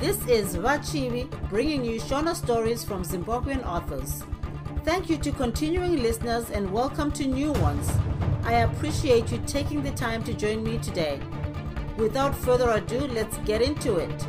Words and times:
This 0.00 0.16
is 0.26 0.56
Vachivi 0.56 1.28
bringing 1.50 1.84
you 1.84 2.00
Shona 2.00 2.34
stories 2.34 2.82
from 2.82 3.04
Zimbabwean 3.04 3.62
authors. 3.66 4.22
Thank 4.82 5.10
you 5.10 5.18
to 5.18 5.30
continuing 5.30 6.02
listeners 6.02 6.48
and 6.48 6.72
welcome 6.72 7.12
to 7.12 7.26
new 7.26 7.52
ones. 7.52 7.86
I 8.44 8.64
appreciate 8.64 9.30
you 9.30 9.36
taking 9.46 9.82
the 9.82 9.90
time 9.90 10.24
to 10.24 10.32
join 10.32 10.64
me 10.64 10.78
today. 10.78 11.20
Without 11.98 12.34
further 12.34 12.70
ado, 12.70 13.00
let's 13.08 13.36
get 13.44 13.60
into 13.60 13.96
it. 13.98 14.26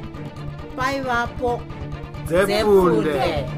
Bye, 0.75 0.99
Vapo. 0.99 1.61
Zefunde. 2.25 3.49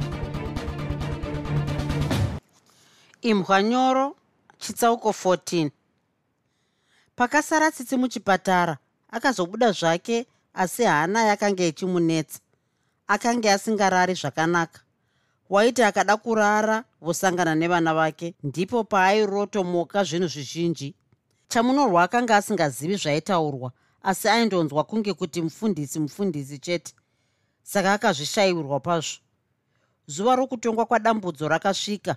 imbwa 3.21 3.63
nyoro 3.63 4.15
chitsauko 4.59 5.09
14 5.09 5.69
pakasara 7.15 7.71
tsitsi 7.71 7.97
muchipatara 7.97 8.77
akazobuda 9.11 9.71
zvake 9.71 10.25
asi 10.53 10.83
hana 10.83 11.23
yakanga 11.23 11.65
ichimunetsa. 11.65 12.39
Akanga 13.07 13.53
asingarari 13.53 14.13
zvakanaka. 14.13 14.81
Waiti 15.49 15.83
akada 15.83 16.17
kurara 16.17 16.83
vosangana 17.01 17.55
nevana 17.55 17.93
vake 17.93 18.33
ndipo 18.43 18.83
paairotomoka 18.83 20.03
zvinhu 20.03 20.27
zvizhinji. 20.27 20.95
Chamunorwa 21.47 22.03
akanga 22.03 22.35
asingazivi 22.35 22.95
zvaitaurwa 22.95 23.71
asi 24.03 24.27
aindonzwa 24.29 24.83
kunge 24.83 25.13
kuti 25.13 25.41
mufundisi 25.41 25.99
mufundisi 25.99 26.59
chete. 26.59 26.93
Saka 27.63 27.93
akazvishayirwa 27.93 28.79
kwazvo. 28.79 29.19
Zuva 30.07 30.35
rokutongwa 30.35 30.85
kwadambudzo 30.85 31.47
rakasvika. 31.47 32.15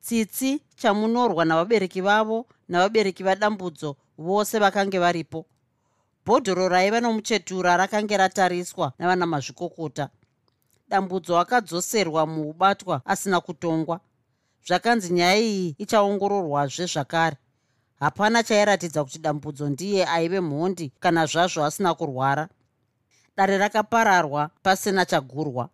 Tsitsi 0.00 0.60
chamunorwa 0.76 1.44
navabereki 1.44 2.00
vavo 2.00 2.46
navabereki 2.68 3.22
vadambudzo 3.22 3.96
vose 4.18 4.58
vakange 4.58 4.98
varipo 4.98 5.46
bhodhoro 6.26 6.68
raiva 6.68 7.00
nomuchetura 7.00 7.76
rakange 7.76 8.16
ratariswa 8.16 8.92
navana 8.98 9.26
mazvikokota. 9.26 10.08
Dambudzo 10.88 11.38
akadzoserwa 11.38 12.26
muubatwa 12.26 13.02
asina 13.04 13.40
kutongwa. 13.40 14.00
Zvakanzi 14.66 15.12
nyaya 15.12 15.38
iyi 15.38 15.74
ichaongororwazve 15.78 16.86
zvakare. 16.86 17.36
Hapana 18.00 18.42
chairatidza 18.42 19.04
kuti 19.04 19.18
dambudzo 19.18 19.68
ndiye 19.68 20.06
aive 20.06 20.40
mhondi 20.40 20.92
kana 21.00 21.26
zvazvo 21.26 21.64
asina 21.64 21.94
kurwara. 21.94 22.48
Dare 23.36 23.58
rakapararwa 23.58 24.50
pasina 24.62 25.06
chagurwa. 25.06 25.68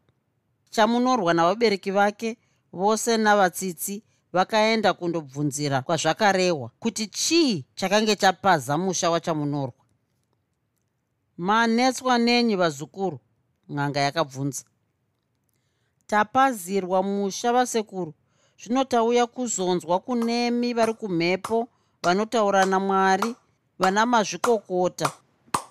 Chamunorwa 0.70 1.34
navabereki 1.34 1.90
vake 1.90 2.36
vose 2.72 3.16
navatsitsi 3.16 4.02
vakaenda 4.32 4.92
kundobvunzira 4.92 5.82
kwazvakarehwa 5.82 6.70
kuti 6.78 7.06
chii 7.06 7.64
chakange 7.74 8.16
chapaza 8.16 8.78
musha 8.78 9.10
wachamunorwa 9.10 9.79
manetswa 11.46 12.18
nenyi 12.18 12.56
vazukuru 12.56 13.18
n'anga 13.68 14.00
yakabvunza. 14.00 14.64
Tapazirwa 16.06 17.02
musha 17.02 17.52
vasekuru 17.52 18.12
zvino 18.60 18.84
tauya 18.84 19.26
kuzonzwa 19.26 19.98
kunemi 20.00 20.74
vari 20.74 20.94
kumhepo 20.94 21.68
vanotaura 22.02 22.64
namwari 22.64 23.34
vana 23.78 24.06
mazvikokota 24.06 25.08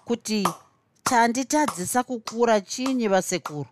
kuti 0.06 0.48
tanditadzisa 1.04 2.04
kukura 2.04 2.62
chinyi 2.62 3.08
vasekuru 3.08 3.70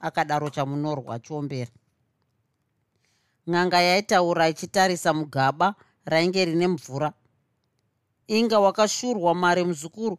akadaro 0.00 0.50
chamunorwa 0.50 1.14
achiombera 1.14 1.72
n'anga 3.46 3.80
yaitaura 3.80 4.48
ichitarisa 4.48 5.12
mugaba 5.14 5.74
rainge 6.04 6.44
rine 6.44 6.68
mvura. 6.68 7.12
Inga 8.26 8.58
wakashurwa 8.60 9.34
mari 9.34 9.64
muzukuru 9.64 10.18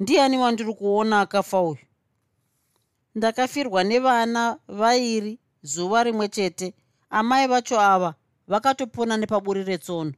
ndiani 0.00 0.38
wandiri 0.38 0.74
kuona 0.74 1.20
akafa 1.20 1.60
uyu? 1.62 1.78
Ndakafirwa 3.14 3.84
nevana 3.84 4.58
vairi 4.68 5.38
zuva 5.62 6.04
rimwe 6.04 6.28
chete. 6.28 6.74
Amai 7.10 7.46
vacho 7.46 7.80
ava 7.80 8.14
vakatopona 8.48 9.16
nepaburi 9.16 9.64
retsono. 9.64 10.12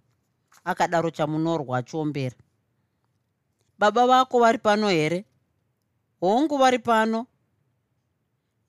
Akadaro 0.65 1.11
chamunorwa 1.11 1.78
achiombera 1.78 2.37
baba 3.78 4.06
vako 4.06 4.41
vari 4.41 4.59
pano 4.59 4.88
here? 4.88 5.25
Hongu 6.21 6.59
vari 6.59 6.78
pano? 6.78 7.27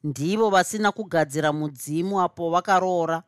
Ndivo 0.03 0.49
vasina 0.49 0.91
kugadzira 0.91 1.53
mudzimu 1.53 2.21
apo 2.21 2.49
vakaroora. 2.49 3.23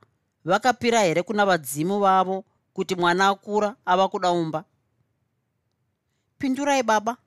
Vakapira 0.45 0.99
here 1.03 1.23
kuna 1.23 1.45
vadzimu 1.45 1.99
vavo 1.99 2.43
kuti 2.73 2.95
mwana 2.95 3.27
akura 3.27 3.75
ava 3.85 4.07
kuda 4.07 4.31
umba 4.31 4.63
pindurai 6.37 6.83
baba 6.83 7.17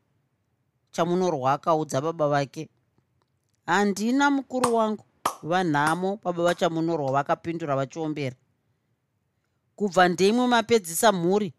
chamunorwa 0.94 1.52
akaudza 1.52 2.00
baba 2.00 2.28
vake. 2.28 2.68
Handina 3.66 4.30
mukuru 4.30 4.74
wangu. 4.74 5.04
Vanhamo 5.42 6.18
baba 6.22 6.42
vachamunorwa 6.42 7.12
vakapindura 7.12 7.76
vachiombera. 7.76 8.36
Kubva 9.76 10.08
ndimwe 10.08 10.46
mapedzisa 10.46 11.12
mhuri 11.12 11.52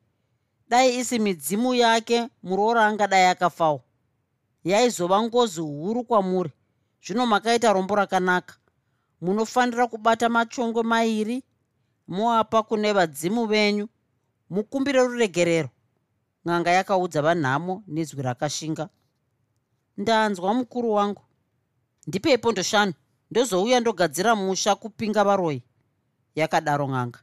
dai 0.69 0.97
isi 1.00 1.19
midzimu 1.19 1.73
yake 1.73 2.29
muroora 2.44 2.88
angadai 2.88 3.25
akafawo 3.25 3.81
yaizova 4.63 5.22
ngozi 5.22 5.62
huru 5.62 6.03
kwamuri. 6.03 6.52
Zvino 7.06 7.25
makaita 7.25 7.73
rombo 7.73 7.96
rakanaka. 7.96 8.56
Munofanira 9.22 9.88
kubata 9.88 10.29
machongwe 10.29 10.84
mairi 10.84 11.44
moapa 12.07 12.63
kune 12.63 12.94
vadzimu 12.94 13.46
venyu 13.46 13.88
mukumbire 14.50 15.00
ruregerero. 15.00 15.69
N'anga 16.46 16.72
yakaudza 16.72 17.22
vanhamo 17.22 17.84
nezwi 17.88 18.22
rakashinga 18.22 18.90
ndanzwa 19.97 20.53
mukuru 20.53 20.91
wangu. 20.94 21.22
Ndipei 22.07 22.38
pondo 22.38 22.63
shanu 22.63 22.94
ndozouya 23.31 23.79
ndogadzira 23.79 24.35
musha 24.35 24.75
kupinga 24.75 25.23
varoi. 25.23 25.63
Yakadaro 26.35 26.88
n'anga 26.88 27.19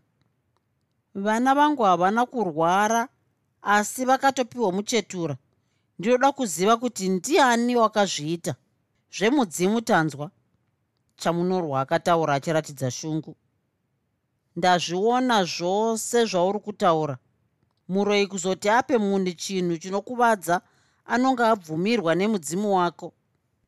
vana 1.14 1.54
vangu 1.54 1.82
havana 1.82 2.26
kurwara 2.26 3.08
asi 3.62 4.04
vakatopiwa 4.04 4.72
muchetura. 4.72 5.36
Ndinoda 5.98 6.32
kuziva 6.32 6.76
kuti 6.76 7.08
ndiani 7.08 7.76
wakazviita. 7.76 8.54
Zvemudzimu 9.16 9.80
tanzwa. 9.80 10.30
Chamunorwa 11.16 11.80
akataura 11.80 12.34
achiratidza 12.34 12.90
shungu. 12.90 13.36
Ndazviona 14.56 15.44
zvose 15.44 16.24
zvauri 16.24 16.58
kutaura. 16.58 17.18
Muroi 17.88 18.26
kuzoti 18.26 18.68
ape 18.68 18.98
munhu 18.98 19.32
chinhu 19.32 19.78
chinokuvadza 19.78 20.60
anonga 21.04 21.50
abvumirwa 21.50 22.14
nemudzimu 22.14 22.76
wako. 22.76 23.12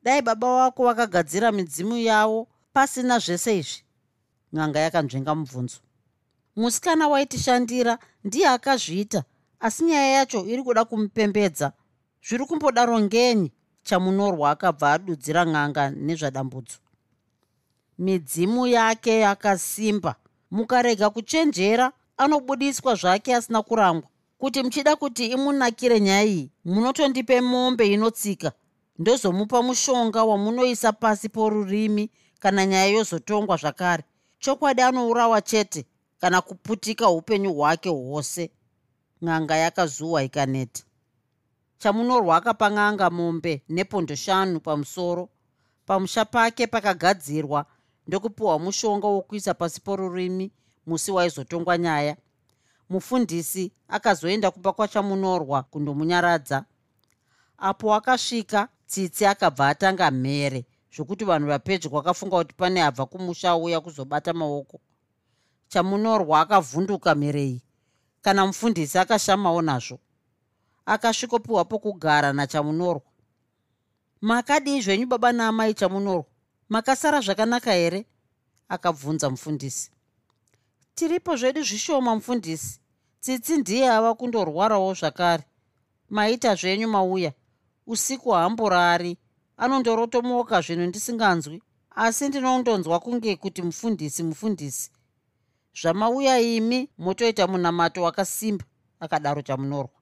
Dai 0.03 0.23
baba 0.23 0.49
wako 0.49 0.85
vakagadzira 0.85 1.53
midzimu 1.53 1.97
yavo 1.97 2.49
pasina 2.73 3.19
zvese 3.19 3.59
izvi. 3.59 3.83
N'anga 4.53 4.79
yakanzvenga 4.81 5.35
mubvunzo. 5.35 5.79
Musikana 6.57 7.09
waitishandira 7.09 7.99
ndiye 8.25 8.49
akazviita 8.49 9.25
asi 9.61 9.85
nyaya 9.85 10.07
yacho 10.07 10.47
iri 10.47 10.63
kuda 10.63 10.85
kumupembedza. 10.85 11.73
Zviri 12.27 12.47
kumbodaro 12.47 13.01
ngenyi 13.01 13.53
chamunorwa 13.83 14.51
akabva 14.51 14.93
adudzira 14.93 15.45
n'anga 15.45 15.91
nezvadambudzo. 15.91 16.79
Midzimu 17.99 18.67
yake 18.67 19.21
yakasimba. 19.21 20.15
Mukarega 20.51 21.11
kuchenjera 21.11 21.93
anobudiswa 22.17 22.95
zvake 22.95 23.35
asina 23.35 23.63
kurangwa 23.63 24.09
kuti 24.45 24.63
muchida 24.63 24.97
kuti 24.97 25.27
imunakire 25.27 26.01
nyaya 26.01 26.25
iyi 26.25 26.51
munotondipe 26.65 27.41
mombe 27.41 27.85
inotsika. 27.93 28.53
Ndozomupa 28.99 29.63
mushonga 29.63 30.25
wamunoisa 30.25 30.93
pasi 30.93 31.29
porurimi 31.29 32.11
kana 32.39 32.67
nyaya 32.67 32.87
yozotongwa 32.87 33.57
zvakare. 33.57 34.05
Chokwadi 34.39 34.83
anourawa 34.83 35.41
chete 35.41 35.87
kana 36.21 36.41
kuputika 36.41 37.11
upenyu 37.11 37.55
hwake 37.55 37.89
hwose. 37.89 38.51
N'anga 39.23 39.57
yakazuwa 39.57 40.23
ikaneta 40.25 40.83
chamunorwa 41.79 42.37
akapa 42.37 42.69
n'anga 42.71 43.11
mombe 43.11 43.63
nepondo 43.69 44.15
shanu 44.15 44.61
pamusoro 44.61 45.29
pamusha 45.87 46.25
pake 46.25 46.67
pakagadzirwa 46.67 47.67
ndokupiwa 48.07 48.59
mushonga 48.59 49.07
wokuisa 49.07 49.55
pasi 49.55 49.81
porurimi 49.81 50.53
musi 50.87 51.13
waizotongwa 51.13 51.79
nyaya 51.79 52.17
mufundisi 52.89 53.73
akazoenda 53.89 54.51
kumba 54.51 54.73
kwachamunorwa 54.73 55.63
kundomunyaradza. 55.63 56.65
Apo 57.59 57.95
akasvika 57.95 58.69
tsitsi 58.87 59.27
akabva 59.27 59.69
atanga 59.69 60.11
mhere 60.11 60.65
zvokuti 60.95 61.25
vanhu 61.25 61.49
vapedyo 61.49 61.91
vakafunga 61.91 62.37
kuti 62.37 62.55
pane 62.55 62.83
abva 62.83 63.07
kumusha 63.07 63.51
auya 63.51 63.81
kuzobata 63.81 64.33
maoko. 64.33 64.81
Chamunorwa 65.69 66.41
akavhunduka 66.41 67.15
mhere 67.15 67.45
iyi 67.45 67.63
kana 68.23 68.47
mufundisi 68.47 68.99
akashamawo 68.99 69.63
nazvo. 69.63 69.99
Akasvikopiwa 70.87 71.65
pokugara 71.65 72.33
nachamunorwa. 72.33 73.03
Makadii 74.21 74.81
zvenyu 74.81 75.07
baba 75.07 75.33
naamai 75.33 75.75
chamunorwa 75.75 76.25
makasara 76.69 77.21
zvakanaka 77.21 77.73
here? 77.73 78.07
Akabvunza 78.69 79.31
mufundisi 79.31 79.91
tiripo 80.95 81.37
zvedu 81.37 81.63
zvishoma 81.63 82.15
mufundisi 82.15 82.81
tsitsi 83.21 83.57
ndiye 83.57 83.91
ava 83.91 84.15
kundorwarawo 84.15 84.95
zvakare. 84.95 85.45
Maita 86.11 86.55
zvenyu 86.55 86.89
mauya. 86.89 87.33
Usiku 87.87 88.31
haamborari. 88.31 89.19
Anondorotomoka 89.57 90.61
zvinhu 90.61 90.87
ndisinganzwi 90.87 91.63
asi 91.91 92.29
ndinondonzwa 92.29 93.01
kunge 93.01 93.37
kuti 93.37 93.63
mufundisi 93.63 94.23
mufundisi 94.23 94.91
zvamauya 95.81 96.41
imi 96.41 96.89
motoita 96.99 97.47
munamato 97.47 98.03
wakasimba 98.03 98.65
akadaro 99.01 99.43
chamunorwa. 99.43 100.01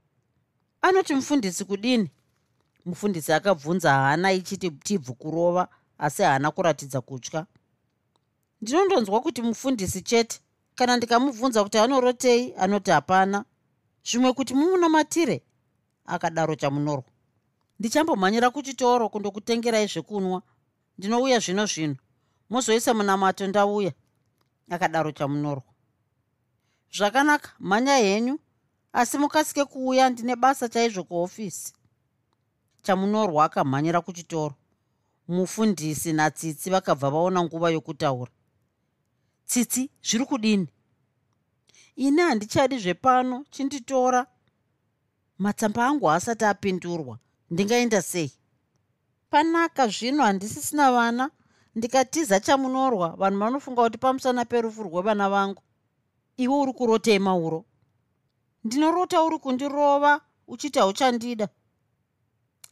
Anoti 0.82 1.14
mufundisi 1.14 1.64
kudini? 1.64 2.10
Mufundisi 2.84 3.32
akabvunza 3.32 3.92
haana 3.92 4.32
ichiti 4.32 4.70
tibvu 4.70 5.14
kurova 5.14 5.68
asi 5.98 6.22
haana 6.22 6.50
kuratidza 6.50 7.00
kutya. 7.00 7.46
Ndinondonzwa 8.60 9.20
kuti 9.20 9.42
mufundisi 9.42 10.02
chete 10.02 10.40
kana 10.74 10.96
ndikamubvunza 10.96 11.62
kuti 11.64 11.78
anorotei 11.78 12.54
anoti 12.58 12.90
hapana. 12.90 13.44
Zvimwe 14.04 14.32
kuti 14.32 14.54
mumunamatire 14.54 15.42
akadaro 16.06 16.54
chamunorwa 16.54 17.04
ndichambomhanyira 17.78 18.50
kuchitoro 18.50 19.08
kundokutengerai 19.08 19.86
zvekunwa. 19.86 20.42
Ndinouya 20.98 21.38
zvino 21.38 21.66
zvino. 21.66 21.96
Mozoisa 22.50 22.94
munamato 22.94 23.46
ndauya 23.46 23.92
akadaro 24.70 25.12
chamunorwa 25.12 25.72
zvakanaka 26.96 27.50
mhanya 27.60 27.96
henyu. 27.96 28.38
Asi 28.92 29.18
mukasike 29.18 29.64
kuuya 29.64 30.10
ndine 30.10 30.36
basa 30.36 30.68
chaizvo 30.68 31.04
kuofisi 31.04 31.72
chamunorwa 32.82 33.44
akamhanyira 33.44 34.00
kuchitoro. 34.00 34.54
Mufundisi 35.28 36.12
natsitsi 36.12 36.70
vakabva 36.70 37.10
vaona 37.10 37.44
nguva 37.44 37.70
yokutaura 37.70 38.30
tsitsi 39.46 39.90
zviri 40.02 40.24
kudini? 40.24 40.68
Ini 41.96 42.20
handichadi 42.22 42.78
zvepano 42.78 43.44
chinditora. 43.50 44.26
Matsamba 45.38 45.86
angu 45.86 46.10
asati 46.10 46.44
apindurwa 46.44 47.18
ndingaenda 47.50 48.02
sei? 48.02 48.32
Panaka 49.30 49.88
zvino 49.88 50.22
handisisina 50.24 50.92
vana. 50.92 51.30
Ndikatiza 51.74 52.40
chamunorwa 52.40 53.08
vanhu 53.16 53.38
vanofunga 53.38 53.82
kuti 53.82 53.98
pamusana 53.98 54.44
perufu 54.44 54.82
rwevana 54.82 55.30
vangu. 55.30 55.62
Iwe 56.36 56.54
uri 56.54 56.72
kurotei 56.72 57.18
mauro 57.18 57.64
ndinorota 58.64 59.22
uri 59.22 59.38
kundirova 59.38 60.20
uchiti 60.48 60.78
hauchandida. 60.78 61.48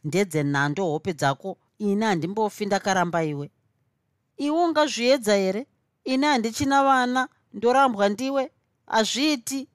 Ndedzenhando 0.03 0.85
hope 0.85 1.13
dzako. 1.13 1.57
Ini 1.77 2.05
handimbofi 2.05 2.65
ndakaramba 2.65 3.23
iwe. 3.23 3.51
Iwe 4.37 4.63
ungazviedza 4.63 5.35
here 5.35 5.67
ini 6.03 6.25
handichina 6.25 6.83
vana 6.83 7.29
ndorambwa 7.53 8.09
ndiwe 8.09 8.51
hazviiti. 8.87 9.67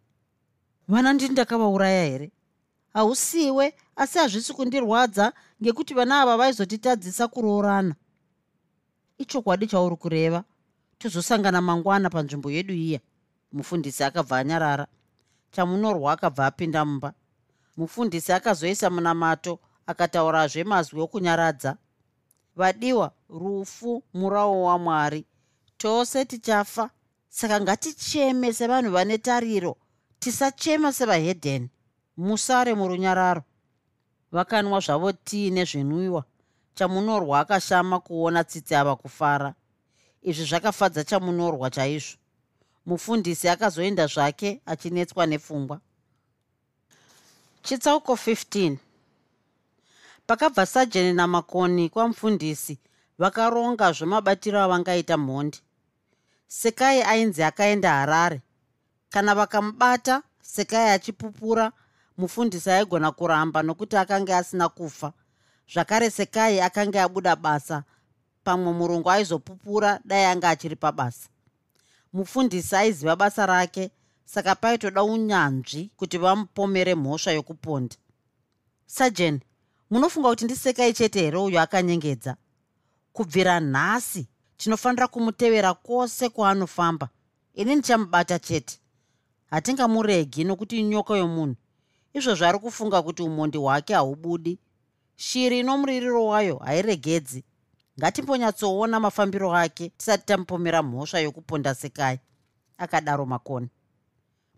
Vana 0.88 1.12
ndini 1.12 1.30
ndakavauraya 1.32 2.04
here? 2.04 2.30
Hausiwe 2.92 3.74
asi 3.96 4.18
hazvisi 4.18 4.52
kundirwadza 4.52 5.32
ngekuti 5.62 5.94
vana 5.94 6.20
ava 6.22 6.36
vaizotitadzisa 6.36 7.28
kuroorana. 7.28 7.94
Ichokwadi 9.18 9.66
chauri 9.66 9.96
kureva 9.96 10.44
tozosangana 10.98 11.60
mangwana 11.60 12.10
panzvimbo 12.10 12.50
yedu 12.50 12.74
iya. 12.74 13.00
Mufundisi 13.52 14.04
akabva 14.04 14.38
anyarara 14.38 14.86
chamunorwa 15.50 16.12
akabva 16.12 16.46
apinda 16.46 16.84
mumba. 16.84 17.12
Mufundisi 17.76 18.32
akazoisa 18.32 18.90
munamato 18.90 19.58
akataurazve 19.86 20.64
mazwi 20.64 21.00
okunyaradza. 21.00 21.76
Vadiwa 22.56 23.12
rufu 23.28 24.02
murawo 24.14 24.62
wamwari 24.64 25.24
tose 25.78 26.24
tichafa. 26.24 26.90
Saka 27.28 27.60
ngaticheme 27.60 28.52
sevanhu 28.52 28.90
vane 28.90 29.18
tariro. 29.18 29.76
Tisachema 30.20 30.92
sevahedheni 30.92 31.68
musare 32.16 32.74
murunyararo. 32.74 33.42
Vakanwa 34.32 34.80
zvavo 34.80 35.12
tii 35.12 35.50
nezvinwiwa 35.50 36.24
chamunorwa 36.74 37.40
akashama 37.40 38.00
kuona 38.00 38.44
tsitsi 38.44 38.74
ava 38.74 38.96
kufara. 38.96 39.54
Izvi 40.22 40.44
zvakafadza 40.44 41.04
chamunorwa 41.04 41.70
chaizvo. 41.70 42.18
Mufundisi 42.86 43.48
akazoenda 43.48 44.06
zvake 44.06 44.60
achinetswa 44.66 45.26
nepfungwa. 45.26 45.80
Chitsauko 47.62 48.12
15 48.14 48.76
pakabva 50.26 50.66
sajeni 50.66 51.12
namakoni 51.12 51.88
kwamufundisi 51.88 52.78
vakaronga 53.18 53.92
zvemabatiro 53.92 54.60
avangaita 54.60 55.16
mhondi 55.16 55.58
sekai 56.46 57.02
ainzi 57.02 57.42
akaenda 57.42 57.90
harare. 57.90 58.42
Kana 59.10 59.34
vakamubata 59.34 60.22
sekai 60.42 60.88
achipupura 60.90 61.72
mufundisi 62.18 62.70
aigona 62.70 63.12
kuramba 63.12 63.62
nokuti 63.62 63.96
akanga 63.96 64.38
asina 64.38 64.68
kufa. 64.68 65.12
Zvakare 65.72 66.10
sekai 66.10 66.60
akanga 66.60 67.02
abuda 67.02 67.36
basa 67.36 67.84
pamwe 68.44 68.72
murungu 68.72 69.10
aizopupura 69.10 70.00
dai 70.04 70.24
anga 70.24 70.48
achiri 70.48 70.76
pabasa. 70.76 71.28
Mufundisi 72.12 72.76
aiziva 72.76 73.16
basa 73.16 73.46
rake 73.46 73.90
saka 74.24 74.54
paitoda 74.54 75.02
unyanzvi 75.02 75.90
kuti 75.96 76.18
vamupomere 76.18 76.94
mhosva 76.94 77.32
yokuponda. 77.32 77.96
Sajeni 78.86 79.40
munofunga 79.90 80.28
kuti 80.28 80.44
ndisekai 80.44 80.92
chete 80.92 81.20
here 81.20 81.36
uyo 81.38 81.60
akanyengedza? 81.60 82.36
Kubvira 83.12 83.60
nhasi 83.60 84.26
tinofanira 84.56 85.08
kumutevera 85.08 85.74
kwose 85.74 86.28
kwaanofamba. 86.28 87.08
Ini 87.54 87.74
ndichamubata 87.76 88.38
chete. 88.38 88.78
Hatingamuregi 89.50 90.44
nokuti 90.44 90.78
inyoka 90.80 91.16
yomunhu. 91.16 91.56
Izvozvo 92.14 92.46
ari 92.46 92.58
kufunga 92.58 93.02
kuti 93.02 93.22
umhondi 93.22 93.58
hwake 93.58 93.94
haubudi. 93.94 94.58
Shiri 95.16 95.58
inomuririro 95.58 96.26
wayo 96.26 96.56
hairegedzi. 96.56 97.44
Ngatimbonyatsoona 97.98 99.00
mafambiro 99.00 99.54
ake 99.56 99.88
tisati 99.88 100.26
tamupomera 100.26 100.82
mhosva 100.82 101.18
yokuponda 101.20 101.74
sekai 101.74 102.18
akadaro 102.78 103.26
makoni. 103.26 103.68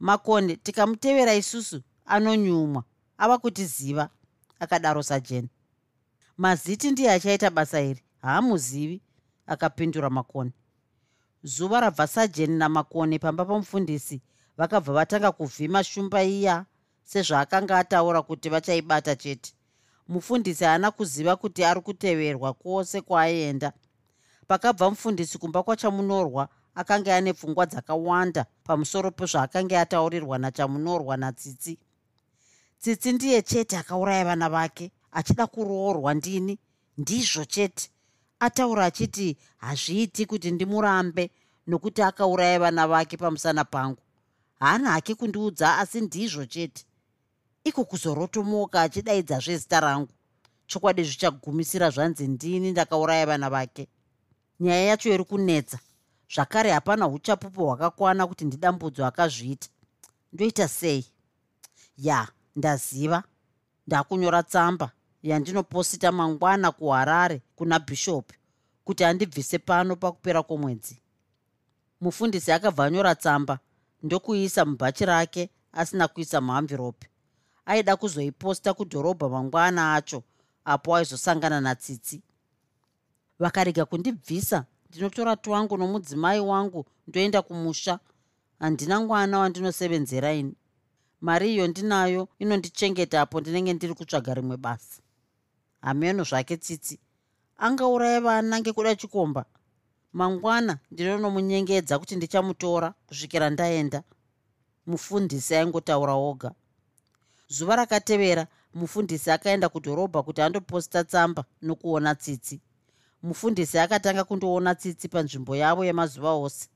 Makoni 0.00 0.56
tikamutevera 0.56 1.34
isusu 1.34 1.82
anonyumwa 2.06 2.84
ava 3.18 3.38
kutiziva. 3.38 4.08
Akadaro 4.60 5.02
sajeni. 5.02 5.48
Maziti 6.36 6.90
ndiye 6.90 7.10
achaita 7.12 7.50
basa 7.50 7.80
iri. 7.80 8.02
Haamuzivi 8.22 9.00
akapindura 9.48 10.10
makoni 10.10 10.52
zuva 11.42 11.80
rabva 11.80 12.06
sajeni 12.06 12.56
namakoni 12.56 13.18
pamba 13.18 13.44
pamufundisi 13.44 14.20
vakabva 14.56 14.92
vatanga 14.92 15.32
kuvhima 15.32 15.84
shumba 15.84 16.22
iya 16.24 16.64
sezvaakanga 17.04 17.78
ataura 17.78 18.22
kuti 18.22 18.48
vachaibata 18.48 19.16
chete. 19.16 19.52
Mufundisi 20.08 20.64
haana 20.64 20.90
kuziva 20.90 21.36
kuti 21.36 21.64
ari 21.64 21.80
kuteverwa 21.80 22.52
kwose 22.52 23.00
kwaaienda 23.00 23.72
pakabva 24.46 24.90
mufundisi 24.90 25.38
kumba 25.38 25.62
kwachamunorwa 25.62 26.48
akanga 26.74 27.16
ane 27.16 27.32
pfungwa 27.32 27.66
dzakawanda 27.66 28.46
pamusoro 28.64 29.10
pezvaakanga 29.10 29.80
ataurirwa 29.80 30.38
nachamunorwa 30.38 31.16
natsitsi. 31.16 31.78
Tsitsi 32.80 33.12
ndiye 33.12 33.42
chete 33.42 33.76
akauraya 33.76 34.24
vana 34.24 34.48
vake 34.48 34.90
achida 35.12 35.46
kuroorwa 35.46 36.14
ndini? 36.14 36.58
Ndizvo 36.98 37.44
chete 37.44 37.90
ataura 38.40 38.84
achiti 38.84 39.36
hazviiti 39.56 40.26
kuti 40.26 40.50
ndimurambe 40.50 41.30
nokuti 41.66 42.02
akauraya 42.02 42.58
vana 42.58 42.88
vake 42.88 43.16
pamusana 43.16 43.64
pangu. 43.64 44.02
Haana 44.60 44.90
hake 44.90 45.14
kundiudza 45.14 45.78
asi 45.78 46.00
ndizvo 46.00 46.46
chete. 46.46 46.84
Iko 47.64 47.84
kuzorotomoka 47.84 48.82
achidaidzazve 48.82 49.56
zita 49.56 49.80
rangu. 49.80 50.08
Chokwadi 50.66 51.04
zvichagumisira 51.04 51.90
zvanzi 51.90 52.28
ndini 52.28 52.70
ndakauraya 52.70 53.26
vana 53.26 53.50
vake. 53.50 53.88
Nyaya 54.60 54.84
yacho 54.84 55.14
iri 55.14 55.24
kunetsa. 55.24 55.78
Zvakare 56.34 56.70
hapana 56.70 57.08
uchapupu 57.08 57.64
hwakakwana 57.64 58.26
kuti 58.26 58.44
ndidambudzo 58.44 59.06
akazviita 59.06 59.68
ndoita 60.32 60.68
sei? 60.68 61.06
Ya 61.98 62.28
ndaziva. 62.56 63.22
Ndakunyora 63.86 64.42
tsamba 64.42 64.90
yandinoposita 65.28 66.12
mangwana 66.12 66.70
kuharare 66.72 67.42
kuna 67.56 67.78
bhishopi 67.78 68.34
kuti 68.84 69.04
andibvise 69.04 69.58
pano 69.58 69.96
pakupera 69.96 70.42
kwomwedzi. 70.42 71.02
Mufundisi 72.00 72.52
akabva 72.52 72.84
anyora 72.84 73.14
tsamba 73.14 73.58
ndokuisa 74.02 74.64
mubhachi 74.64 75.04
rake 75.04 75.50
asina 75.72 76.08
kuisa 76.08 76.40
muhamviropi 76.40 77.06
aida 77.66 77.96
kuzoiposta 77.96 78.74
kudhorobha 78.74 79.28
mangwana 79.28 79.94
acho 79.94 80.22
apo 80.64 80.96
aizosangana 80.96 81.60
natsitsi. 81.60 82.22
Vakarega 83.38 83.84
kundibvisa 83.84 84.64
ndinotora 84.90 85.36
twangu 85.36 85.76
nomudzimai 85.76 86.40
wangu 86.40 86.86
ndoenda 87.08 87.42
kumusha. 87.42 87.98
Handina 88.58 89.00
mwana 89.00 89.38
wandinosevenzera 89.38 90.32
ini. 90.34 90.54
Mari 91.20 91.54
iyo 91.54 91.66
ndinayo 91.68 92.28
inondichengeta 92.38 93.20
apo 93.20 93.40
ndinenge 93.40 93.72
ndiri 93.72 93.94
kutsvaga 93.94 94.34
rimwe 94.34 94.56
basa 94.56 95.02
hameno 95.80 96.24
zvake 96.24 96.56
tsitsi. 96.56 96.98
Angauraya 97.58 98.20
vana 98.20 98.60
ngekuda 98.60 98.94
chikomba. 98.96 99.44
Mangwana 100.12 100.78
ndinonomunyengedza 100.90 101.98
kuti 101.98 102.16
ndichamutora 102.16 102.94
kusvikira 103.06 103.50
ndaenda. 103.50 104.02
Mufundisi 104.86 105.54
aingotaura 105.54 106.14
oga. 106.14 106.50
Zuva 107.48 107.76
rakatevera 107.76 108.46
mufundisi 108.74 109.30
akaenda 109.30 109.68
kudhorobha 109.68 110.22
kuti 110.22 110.40
andoposta 110.42 111.04
tsamba 111.04 111.44
nokuona 111.62 112.14
tsitsi. 112.14 112.60
Mufundisi 113.22 113.78
akatanga 113.78 114.24
kundoona 114.24 114.74
tsitsi 114.74 115.08
panzvimbo 115.08 115.56
yavo 115.56 115.84
yemazuva 115.84 116.32
ose. 116.32 116.68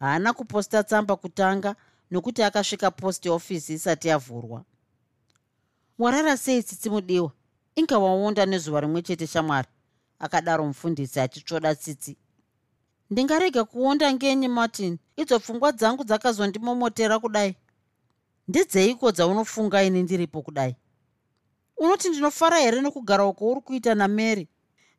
Haana 0.00 0.32
kuposta 0.32 0.82
tsamba 0.82 1.16
kutanga 1.16 1.76
nokuti 2.10 2.42
akasvika 2.42 2.90
post 2.90 3.26
office 3.26 3.72
isati 3.74 4.08
yavhurwa. 4.08 4.64
Warara 5.98 6.36
sei 6.36 6.62
tsitsi 6.62 6.90
mudiwa 6.90 7.32
inga 7.76 7.98
waonda 7.98 8.46
nezuva 8.46 8.80
rimwe 8.80 9.02
chete 9.02 9.26
shamwari 9.26 9.68
akadaro 10.18 10.66
mufundisi 10.66 11.20
achitsvoda 11.20 11.74
tsitsi. 11.74 12.16
Ndingarega 13.10 13.64
kuonda 13.64 14.12
ngenyi 14.14 14.48
martin. 14.48 14.98
Idzo 15.16 15.38
pfungwa 15.40 15.72
dzangu 15.72 16.04
dzakazondimomotera 16.04 17.18
kudai. 17.18 17.56
Ndedzeiko 18.48 19.12
dzaunofunga 19.12 19.82
ini 19.82 20.02
ndiripo 20.02 20.42
kudai? 20.42 20.76
Unoti 21.76 22.08
ndinofara 22.08 22.58
here 22.58 22.80
nekugara 22.80 23.26
uko 23.26 23.50
uri 23.50 23.60
kuita 23.60 23.94
namary 23.94 24.48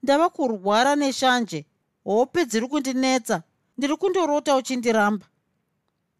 ndava 0.03 0.29
kurwara 0.29 0.95
neshanje. 0.95 1.65
Hope 2.03 2.45
dziri 2.45 2.67
kundinetsa. 2.67 3.43
Ndiri 3.77 3.95
kundorota 3.97 4.55
uchindiramba. 4.55 5.25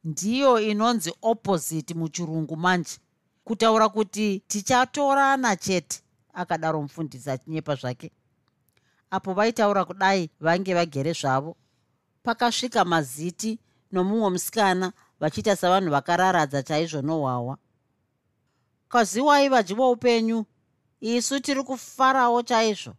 Ndiyo 0.04 0.60
inonzi 0.60 1.14
opposite 1.22 1.94
muchirungu 1.94 2.56
manje. 2.58 2.98
Kutaura 3.44 3.90
kuti 3.90 4.44
tichatorana 4.48 5.56
chete 5.56 6.02
akadaro 6.36 6.82
mufundisi 6.82 7.30
achinyepa 7.30 7.75
zvake. 7.75 8.12
Apo 9.12 9.34
vaitaura 9.34 9.86
kudai 9.86 10.30
vange 10.39 10.74
vagere 10.74 11.13
zvavo. 11.13 11.56
Pakasvika 12.24 12.86
maziti 12.86 13.60
nomumwe 13.92 14.30
musikana 14.30 14.94
vachiita 15.20 15.56
savanhu 15.56 15.92
vakararadza 15.92 16.63
chaizvo 16.63 17.01
nohwahwa 17.01 17.58
kaziwai 18.96 19.50
vadyi 19.50 19.75
voupenyu 19.75 20.46
isu 21.01 21.39
tiri 21.39 21.63
kufarawo 21.63 22.44
chaizvo 22.44 22.94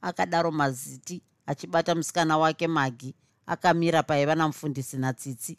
akadaro 0.00 0.50
maziti 0.50 1.22
achibata 1.46 1.94
musikana 1.94 2.38
wake 2.38 2.68
magi 2.68 3.14
akamira 3.46 4.02
paiva 4.02 4.34
namufundisi 4.34 4.96
natsitsi. 4.96 5.58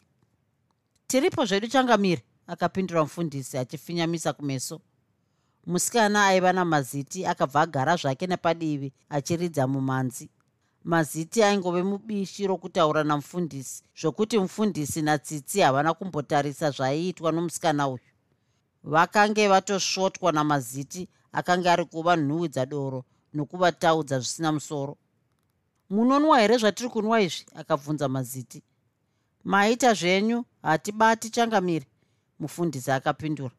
Tiripo 1.06 1.44
zvedu 1.44 1.68
changamiri 1.68 2.22
akapindura 2.46 3.02
mufundisi 3.02 3.58
achifinyamisa 3.58 4.32
kumeso 4.32 4.80
musikana 5.66 6.26
aiva 6.26 6.52
namaziti 6.52 7.26
akabva 7.26 7.60
agara 7.60 7.96
zvake 7.96 8.26
nepadivi 8.26 8.92
achiridza 9.08 9.66
mumanzi. 9.66 10.30
Maziti 10.84 11.42
aingove 11.42 11.82
mubishi 11.82 12.46
rokutaura 12.46 13.04
namufundisi 13.04 13.84
zvokuti 14.00 14.38
mufundisi 14.38 15.02
natsitsi 15.02 15.60
havana 15.60 15.94
kumbotarisa 15.94 16.70
zvaiitwa 16.70 17.32
nomusikana 17.32 17.88
uyu. 17.88 18.02
Vakange 18.84 19.48
vatosvotwa 19.48 20.32
namaziti 20.32 21.08
akanga 21.32 21.72
ari 21.72 21.84
kuva 21.84 22.16
nhuhwi 22.16 22.48
dzadoro 22.48 23.04
nokuvataudza 23.34 24.18
zvisina 24.18 24.52
musoro. 24.52 24.96
Munonwa 25.90 26.40
here 26.40 26.58
zvatiri 26.58 26.88
kunwa 26.88 27.20
izvi? 27.20 27.46
Akabvunza 27.54 28.08
maziti. 28.08 28.62
Maita 29.44 29.94
zvenyu 29.94 30.44
hatibati 30.62 31.30
changamiri 31.30 31.86
mufundisi 32.38 32.90
akapindura 32.90 33.54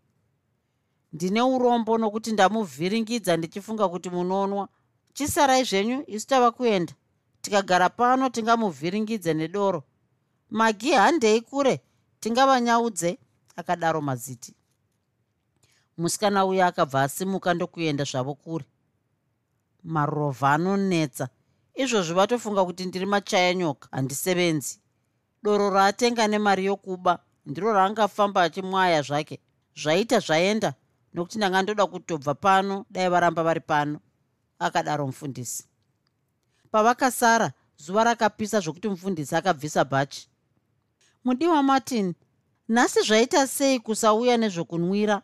ndine 1.14 1.42
urombo 1.42 1.98
nokuti 1.98 2.32
ndamuvhiringidza 2.32 3.38
ndichifunga 3.38 3.90
kuti 3.90 4.10
munonwa. 4.10 4.68
Chisarai 5.14 5.64
zvenyu 5.64 6.04
isu 6.08 6.28
tava 6.28 6.52
kuenda. 6.52 6.94
Tikagara 7.42 7.90
pano 7.90 8.30
tingamuvhiringidze 8.30 9.34
nedoro. 9.34 9.84
Magi 10.50 10.92
handei 10.92 11.42
kure? 11.42 11.82
Tingavanyaudze 12.20 13.18
akadaro 13.56 14.02
maziti. 14.02 14.56
Musikana 15.98 16.46
uya 16.46 16.68
akabva 16.68 17.04
asimuka 17.04 17.54
ndokuenda 17.54 18.04
zvavo 18.04 18.34
kure. 18.36 18.66
Marovha 19.84 20.54
anonetsa. 20.54 21.30
Izvozvi 21.76 22.14
vatofunga 22.14 22.66
kuti 22.66 22.86
ndiri 22.86 23.06
machaya 23.06 23.54
nyoka 23.54 23.88
handisevenzi. 23.92 24.80
Doro 25.44 25.70
raatenga 25.70 26.28
nemari 26.28 26.66
yokuba 26.66 27.20
ndiro 27.46 27.74
raangafamba 27.74 28.44
achimwaya 28.44 29.02
zvake. 29.02 29.40
Zvaita 29.76 30.20
zvaenda 30.20 30.74
nokuti 31.14 31.38
ndanga 31.38 31.62
ndoda 31.62 31.86
kutobva 31.88 32.34
pano 32.36 32.86
dai 32.90 33.10
varamba 33.10 33.44
vari 33.44 33.60
pano 33.60 34.00
akadaro 34.60 35.08
mufundisi. 35.08 35.66
Pavakasara 36.72 37.52
zuva 37.78 38.04
rakapisa 38.04 38.60
zvokuti 38.60 38.90
mufundisi 38.90 39.36
akabvisa 39.36 39.84
bhachi 39.86 40.30
mudiwa 41.24 41.64
martin 41.64 42.14
nhasi 42.70 43.02
zvaita 43.02 43.48
sei 43.48 43.80
kusauya 43.80 44.38
nezvokunwira 44.38 45.22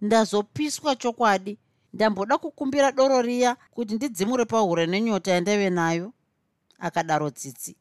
ndazopiswa 0.00 0.96
chokwadi. 0.96 1.58
Ndamboda 1.92 2.38
kukumbira 2.38 2.92
doro 2.92 3.22
riya 3.22 3.56
kuti 3.70 3.94
ndidzimure 3.94 4.44
pahure 4.44 4.86
nenyota 4.86 5.32
yandaive 5.32 5.70
nayo 5.70 6.12
akadaro 6.78 7.30
tsitsi. 7.30 7.76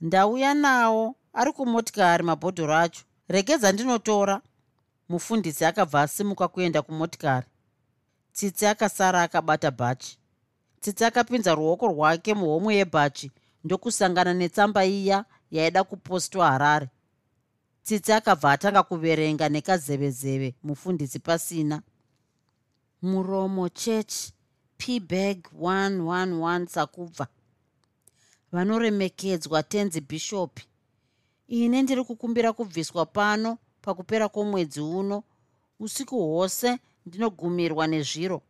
Ndauya 0.00 0.54
nawo 0.54 1.14
ari 1.32 1.52
kumotikari 1.52 2.22
mabhodhoro 2.24 2.76
acho. 2.76 3.04
Regedza 3.28 3.72
ndinotora 3.72 4.40
mufundisi 5.10 5.64
akabva 5.64 6.02
asimuka 6.02 6.48
kuenda 6.48 6.82
kumotikari. 6.82 7.46
Tsitsi 8.32 8.66
akasara 8.66 9.22
akabata 9.22 9.70
bhachi. 9.70 10.18
Tsitsi 10.80 11.04
akapinza 11.04 11.54
ruoko 11.54 11.86
rwake 11.88 12.34
muhomwe 12.34 12.74
yebhachi 12.74 13.30
ndokusangana 13.64 14.34
netsamba 14.34 14.84
iya 14.84 15.24
yaida 15.50 15.84
kupostwa 15.84 16.50
harare. 16.50 16.88
Tsitsi 17.82 18.12
akabva 18.12 18.52
atanga 18.52 18.82
kuverenga 18.82 19.48
nekazevezeve 19.48 20.54
mufundisi 20.62 21.18
pasina. 21.18 21.82
Muromo 23.02 23.68
church 23.68 24.14
pbag 24.78 25.38
111 25.60 26.66
sakubva. 26.66 27.26
Vanoremekedzwa 28.52 29.62
tenzi 29.62 30.00
bhishopi. 30.00 30.64
Ine 31.48 31.82
ndiri 31.82 32.04
kukumbira 32.04 32.52
kubviswa 32.52 33.06
pano 33.06 33.58
pakupera 33.82 34.28
kwomwedzi 34.28 34.80
uno 34.80 35.22
usiku 35.80 36.16
hwose 36.18 36.78
ndinogumirwa 37.06 37.86
nezviro. 37.86 38.42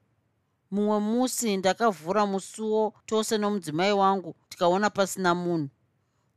Mumwe 0.71 0.99
musi 1.01 1.57
ndakavhura 1.57 2.27
musuwo 2.27 2.95
tose 3.07 3.39
nomudzimai 3.39 3.93
wangu 3.93 4.35
tikaona 4.49 4.91
pasina 4.91 5.35
munhu. 5.35 5.69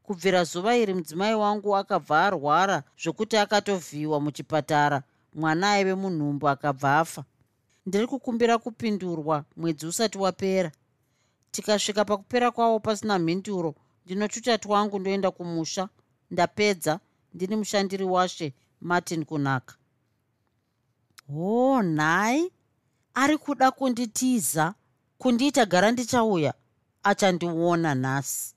Kubvira 0.04 0.44
zuva 0.44 0.78
iri 0.78 0.94
mudzimai 0.94 1.36
wangu 1.36 1.76
akabva 1.78 2.26
arwara 2.26 2.84
zvokuti 3.02 3.38
akatovhiyiwa 3.38 4.20
muchipatara 4.20 5.04
mwana 5.34 5.72
aive 5.72 5.96
munhumbu 5.96 6.50
akabva 6.50 7.00
afa. 7.00 7.24
Ndiri 7.86 8.08
kukumbira 8.08 8.58
kupindurwa 8.58 9.46
mwedzi 9.58 9.86
usati 9.88 10.18
wapera. 10.18 10.72
Tikasvika 11.52 12.06
pakupera 12.06 12.52
kwawo 12.52 12.80
pasina 12.80 13.20
mhinduro 13.20 13.76
ndinochucha 14.06 14.58
twangu 14.58 15.00
ndoenda 15.00 15.32
kumusha 15.32 15.90
ndapedza 16.32 17.00
ndini 17.34 17.56
mushandiri 17.56 18.04
washe 18.04 18.54
martin 18.84 19.26
kunaka. 19.26 19.76
Hoo 21.28 21.82
nhai. 21.82 22.52
Ari 23.14 23.38
kuda 23.38 23.72
kunditiza. 23.72 24.74
Kundiita 25.18 25.66
gara 25.66 25.92
ndichauya. 25.92 26.54
Achandiona 27.04 27.96
nhasi. 27.96 28.56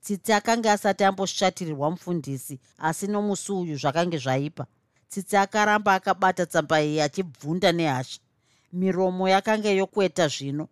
Tsitsi 0.00 0.32
akanga 0.32 0.72
asati 0.72 1.04
ambosvatirirwa 1.04 1.90
mufundisi 1.90 2.60
asi 2.78 3.06
nomusi 3.06 3.52
uyu 3.52 3.76
zvakange 3.76 4.18
zvaipa. 4.18 4.66
Tsitsi 5.08 5.36
akaramba 5.36 5.94
akabata 5.94 6.46
tsamba 6.46 6.82
iyi 6.82 7.00
achibvunda 7.00 7.72
nehasha. 7.72 8.20
Miromo 8.72 9.28
yakanga 9.28 9.68
yokweta 9.70 10.28
zvino. 10.28 10.68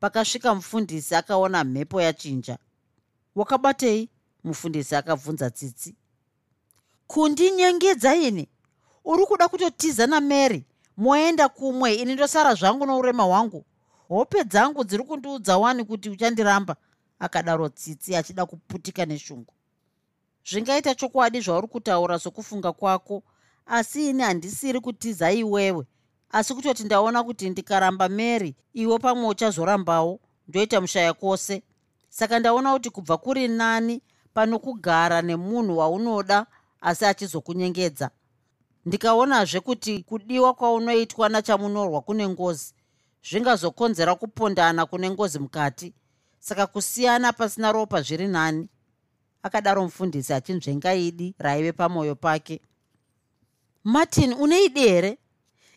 Pakasvika 0.00 0.54
mufundisi 0.54 1.14
akaona 1.14 1.64
mhepo 1.64 2.00
yachinja. 2.02 2.58
Wakabatei? 3.34 4.08
Mufundisi 4.44 4.96
akabvunza 4.96 5.50
tsitsi 5.50 5.96
kundinyengedza 7.14 8.14
ini? 8.14 8.48
Uri 9.04 9.26
kuda 9.26 9.48
kutotiza 9.48 10.06
namary 10.06 10.64
moenda 10.96 11.48
kumwe 11.48 11.94
ini 11.94 12.14
ndosara 12.14 12.54
zvangu 12.54 12.86
nourema 12.86 13.22
hwangu 13.22 13.64
hope 14.08 14.44
dzangu 14.44 14.84
dziri 14.84 15.02
kundiudza 15.04 15.58
wani 15.58 15.84
kuti 15.84 16.10
uchandiramba. 16.10 16.76
Akadaro 17.18 17.68
tsitsi 17.68 18.16
achida 18.16 18.46
kuputika 18.46 19.06
neshungu. 19.06 19.54
Zvingaita 20.50 20.94
chokwadi 20.94 21.40
zvauri 21.40 21.66
kutaura 21.66 22.18
sokufunga 22.18 22.72
kwako. 22.72 23.22
Asi 23.66 24.10
ini 24.10 24.22
handisiri 24.22 24.80
kutiza 24.80 25.32
iwewe. 25.32 25.86
Asi 26.30 26.54
kutoti 26.54 26.84
ndaona 26.84 27.24
kuti 27.24 27.50
ndikaramba 27.50 28.08
mary 28.08 28.54
iwe 28.74 28.98
pamwe 28.98 29.26
uchazorambawo 29.28 30.20
ndoita 30.48 30.80
mushaya 30.80 31.12
kwose. 31.14 31.62
Saka 32.08 32.38
ndaona 32.38 32.72
kuti 32.72 32.90
kubva 32.90 33.16
kuri 33.18 33.48
nani 33.48 34.02
pano 34.34 34.58
kugara 34.58 35.22
nemunhu 35.22 35.78
waunoda 35.78 36.46
asi 36.80 37.04
achizokunyengedza. 37.04 38.10
Ndikaonazve 38.86 39.60
kuti 39.60 40.02
kudiwa 40.02 40.54
kwaunoitwa 40.54 41.28
nachamunorwa 41.28 42.00
kune 42.00 42.28
ngozi 42.28 42.74
zvingazokonzera 43.30 44.14
kupondana 44.14 44.86
kune 44.86 45.10
ngozi 45.10 45.38
mukati. 45.38 45.94
Saka 46.38 46.66
kusiyana 46.66 47.32
pasina 47.32 47.72
ropa 47.72 48.02
zviri 48.02 48.28
nani. 48.28 48.68
Akadaro 49.42 49.82
mufundisi 49.84 50.32
achinzvenga 50.32 50.94
idi 50.94 51.34
raive 51.38 51.72
pamwoyo 51.72 52.14
pake. 52.14 52.60
Martin 53.84 54.32
une 54.32 54.64
idi 54.64 54.80
here? 54.80 55.18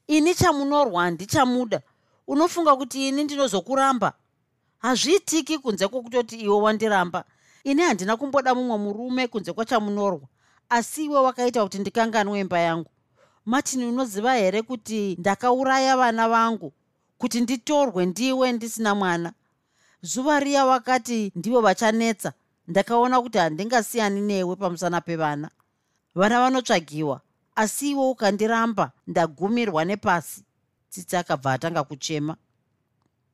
Ini 0.08 0.36
chamunorwa 0.36 1.04
handichamuda 1.04 1.82
unofunga 2.28 2.76
kuti 2.76 3.08
ini 3.08 3.24
ndinozokuramba? 3.24 4.14
Hazviitiki 4.78 5.58
kunze 5.58 5.88
kwokutoti 5.88 6.36
iwe 6.36 6.56
wandiramba. 6.62 7.26
Ini 7.64 7.82
handina 7.82 8.18
kumboda 8.18 8.56
mumwe 8.56 8.78
murume 8.78 9.28
kunze 9.28 9.54
kwachamunorwa 9.54 10.28
asi 10.70 11.06
iwe 11.06 11.20
wakaita 11.20 11.64
kuti 11.64 11.80
ndikanganwe 11.80 12.40
imba 12.40 12.60
yangu. 12.60 12.90
Martin 13.46 13.84
unoziva 13.84 14.34
here 14.34 14.62
kuti 14.62 15.16
ndakauraya 15.20 15.98
vana 15.98 16.30
vangu? 16.30 16.74
Kuti 17.18 17.42
nditorwe 17.42 18.06
ndiwe 18.06 18.52
ndisina 18.52 18.96
mwana? 18.96 19.34
Zuva 20.02 20.40
riya 20.40 20.66
wakati 20.66 21.32
ndivo 21.36 21.62
vachanetsa 21.62 22.34
ndakaona 22.68 23.22
kuti 23.22 23.38
handingasiyani 23.38 24.22
newe 24.22 24.56
pamusana 24.56 25.02
pevana. 25.02 25.50
Vana 26.16 26.40
vanotsvagiwa 26.40 27.22
asi 27.56 27.90
iwe 27.92 28.10
ukandiramba 28.10 28.92
ndagumirwa 29.08 29.86
nepasi. 29.86 30.44
Tsitsi 30.90 31.16
akabva 31.18 31.54
atanga 31.54 31.84
kuchema. 31.84 32.36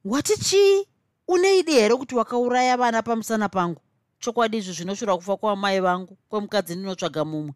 Wati 0.05 0.37
chii? 0.39 0.87
Uneidi 1.27 1.71
here 1.71 1.95
kuti 1.95 2.15
wakauraya 2.15 2.77
vana 2.77 3.01
pamusana 3.01 3.49
pangu 3.49 3.81
chokwadi 4.19 4.57
izvi 4.57 4.73
zvinoshura 4.73 5.15
kufa 5.17 5.37
kwamai 5.37 5.79
vangu 5.79 6.17
kwemukadzi 6.29 6.75
ndinotsvaga 6.75 7.25
mumwe. 7.25 7.53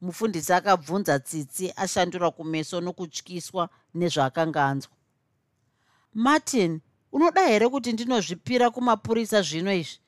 Mufundisi 0.00 0.52
akabvunza 0.52 1.18
tsitsi 1.18 1.72
ashandura 1.76 2.30
kumeso 2.30 2.80
nokutyiswa 2.80 3.68
nezvaakanga 3.94 4.64
anzwa. 4.64 4.92
Martin 6.14 6.80
unoda 7.12 7.46
here 7.46 7.68
kuti 7.68 7.92
ndinozvipira 7.92 8.70
kumapurisa 8.70 9.42
zvino 9.42 9.72
izvi? 9.74 9.98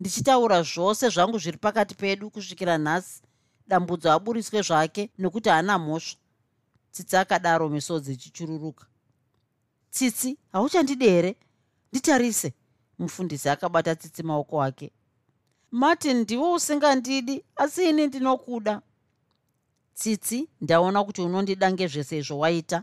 Ndichitaura 0.00 0.62
zvose 0.62 1.08
zvangu 1.08 1.38
zviri 1.38 1.58
pakati 1.58 1.94
pedu 1.94 2.30
kusvikira 2.30 2.78
nhasi 2.78 3.22
dambudzo 3.68 4.12
aburiswe 4.12 4.62
zvake 4.62 5.10
nekuti 5.18 5.48
haana 5.48 5.78
mhosva. 5.78 6.18
Tsitsi 6.92 7.16
akadaro 7.16 7.68
misodzi 7.68 8.12
ichichururuka. 8.12 8.86
Tsitsi 9.90 10.38
hauchandidi 10.52 11.04
here 11.08 11.36
nditarise. 11.90 12.52
Mufundisi 12.98 13.48
akabata 13.48 13.96
tsitsi 13.96 14.22
maoko 14.22 14.62
ake 14.62 14.92
martin 15.74 16.16
ndiwo 16.20 16.52
usingandidi 16.52 17.44
asi 17.56 17.88
ini 17.88 18.06
ndinokuda. 18.06 18.82
Tsitsi 19.94 20.48
ndaona 20.60 21.04
kuti 21.04 21.22
unondida 21.22 21.72
ngezvese 21.72 22.18
izvo 22.18 22.38
waita. 22.38 22.82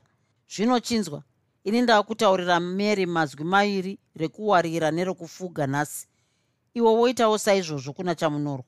Zvinochinzwa 0.56 1.24
ini 1.64 1.82
ndakutaurira 1.82 2.60
mary 2.60 3.06
mazwi 3.06 3.44
maviri 3.44 4.00
rekuwarira 4.16 4.92
nerekufuga 4.92 5.68
nhasi. 5.68 6.08
Iwe 6.74 6.90
woitawo 6.92 7.38
saizvozvo 7.38 7.94
kuna 7.94 8.16
chamunorwa 8.16 8.66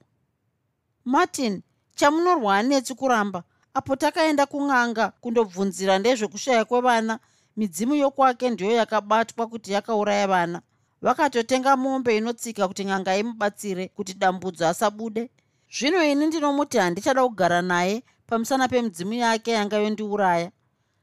martin 1.06 1.62
chamunorwa 1.96 2.56
hanetsi 2.56 2.96
kuramba. 2.96 3.44
Apo 3.74 3.96
takaenda 3.96 4.46
kun'anga 4.46 5.10
kundobvunzira 5.22 6.00
ndezvekushaya 6.00 6.66
kwevana. 6.66 7.20
Midzimu 7.58 7.96
yokwake 7.96 8.50
ndiyo 8.50 8.72
yakabatwa 8.72 9.48
kuti 9.48 9.72
yakauraya 9.72 10.28
vana 10.28 10.62
vakatotenga 11.04 11.76
mombe 11.78 12.18
inotsika 12.18 12.68
kuti 12.68 12.84
n'anga 12.84 13.18
imubatsire 13.18 13.88
kuti 13.88 14.14
dambudzo 14.14 14.68
asabude. 14.68 15.30
Zvino 15.72 16.04
ini 16.06 16.26
ndinomuti 16.26 16.78
handichada 16.78 17.24
kugara 17.24 17.62
naye 17.62 18.04
pamusana 18.28 18.68
pemidzimu 18.68 19.14
yake 19.14 19.52
yanga 19.52 19.78
yondiuraya. 19.78 20.52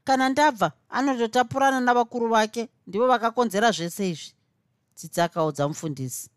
Kana 0.03 0.29
ndabva 0.29 0.71
anototapurana 0.89 1.79
navakuru 1.79 2.29
vake 2.29 2.69
ndivo 2.87 3.07
vakakonzera 3.07 3.71
zvese 3.71 4.09
izvi. 4.09 4.33
Tsitsi 4.95 5.21
akaudza 5.21 5.67
mufundisi. 5.67 6.29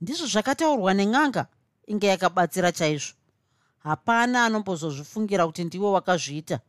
Ndizvo 0.00 0.26
zvakataurwa 0.26 0.94
nen'anga 0.94 1.46
inge 1.86 2.06
yakabatsira 2.06 2.72
chaizvo. 2.72 3.14
Hapana 3.78 4.44
anombozozvifungira 4.44 5.46
kuti 5.46 5.64
ndiwo 5.64 5.92
wakazviita 5.92 6.60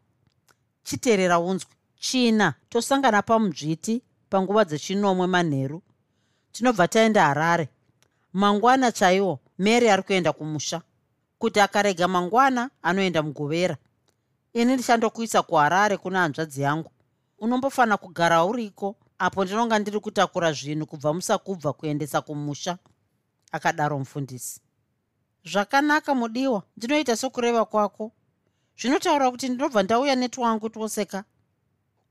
chiteerera 0.83 1.39
unzwi 1.39 1.69
china 1.99 2.53
tosangana 2.69 3.21
pamudzviti 3.21 4.01
panguva 4.31 4.65
dzechinomwe 4.65 5.27
manheru. 5.27 5.81
Tinobva 6.51 6.87
taenda 6.87 7.25
harare. 7.25 7.69
Mangwana 8.33 8.91
chaiwo 8.91 9.39
mary 9.57 9.89
ari 9.89 10.03
kuenda 10.03 10.33
kumusha 10.33 10.81
kuti 11.39 11.59
akarega 11.59 12.07
mangwana 12.07 12.69
anoenda 12.81 13.23
mugovera 13.23 13.77
ini 14.53 14.73
ndichandokuisa 14.73 15.41
kuharare 15.41 15.97
kuna 15.97 16.19
hanzvadzi 16.19 16.61
yangu. 16.61 16.91
Unombofanira 17.39 17.97
kugara 17.97 18.45
uriko 18.45 18.95
apo 19.19 19.45
ndinonga 19.45 19.79
ndiri 19.79 19.99
kutakura 19.99 20.51
zvinhu 20.53 20.85
kubva 20.85 21.13
musakubva 21.13 21.73
kuendesa 21.73 22.21
kumusha 22.21 22.77
akadaro 23.51 23.99
mufundisi. 23.99 24.61
Zvakanaka 25.45 26.15
mudiwa. 26.15 26.63
Ndinoita 26.77 27.15
sokureva 27.17 27.65
kwako. 27.65 28.11
Zvinotaura 28.79 29.31
kuti 29.31 29.49
ndinobva 29.49 29.83
ndauya 29.83 30.15
netwangu 30.15 30.69
twoseka. 30.69 31.23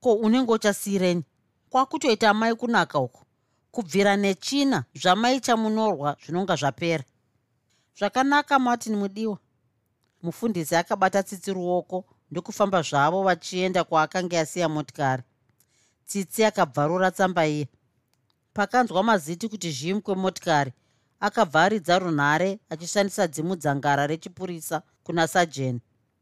Ko 0.01 0.15
unenge 0.15 0.53
uchasiyireni 0.53 1.25
kwakutoita 1.71 2.35
mai 2.35 2.55
kunaka 2.55 2.99
uko 2.99 3.27
kubvira 3.71 4.17
nechina 4.17 4.85
zvamai 4.95 5.41
chamunorwa 5.41 6.17
zvinonga 6.25 6.57
zvapera. 6.57 7.05
Zvakanaka 7.99 8.59
martin 8.59 8.97
mudiwa 8.97 9.39
mufundisi 10.23 10.77
akabata 10.77 11.23
tsitsi 11.23 11.53
ruoko 11.53 12.05
ndokufamba 12.31 12.83
zvavo 12.83 13.23
vachienda 13.23 13.85
kwaakanga 13.85 14.37
yasiya 14.37 14.69
motikari. 14.69 15.23
Tsitsi 16.07 16.45
akabvarura 16.45 17.11
tsamba 17.11 17.47
iye 17.47 17.69
pakanzwa 18.55 19.03
maziti 19.03 19.49
kuti 19.49 19.71
zvimukwe 19.71 20.15
motikari 20.15 20.73
akabva 21.21 21.63
aridza 21.63 21.99
runhare 21.99 22.59
achishandisa 22.71 23.27
dzimudzangara 23.29 24.07
rechipurisa 24.07 24.83
kuna 25.05 25.29
sajeni 25.29 25.81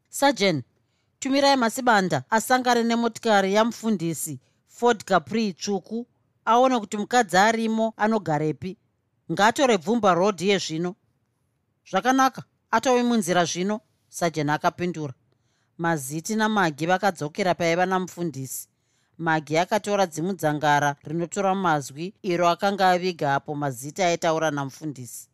sajeni 0.08 0.62
tumirai 1.18 1.56
masibanda 1.56 2.24
asangane 2.30 2.82
nemotikari 2.82 3.54
yamufundisi 3.54 4.40
ford 4.78 5.04
capri 5.04 5.52
tsvuku 5.52 6.06
aone 6.44 6.80
kuti 6.80 6.96
mukadzi 6.96 7.36
arimo 7.36 7.94
anogarepi. 7.96 8.76
Ngaatore 9.32 9.78
bvumba 9.78 10.14
rodhi 10.14 10.48
yezvino 10.48 10.94
zvakanaka 11.90 12.42
atove 12.70 13.02
munzira 13.02 13.44
zvino 13.44 13.80
sajeni 14.08 14.50
akapindura. 14.50 15.14
Maziti 15.78 16.36
namagi 16.36 16.86
vakadzokera 16.86 17.54
paiva 17.54 17.86
namufundisi 17.86 18.68
magi 19.18 19.58
akatora 19.58 20.06
dzimudzangara 20.06 20.96
rinotora 21.04 21.54
mazwi 21.54 22.14
iro 22.22 22.48
akanga 22.48 22.88
aviga 22.90 23.34
apo 23.34 23.54
maziti 23.54 24.02
aitaura 24.02 24.50
namufundisi 24.50 25.28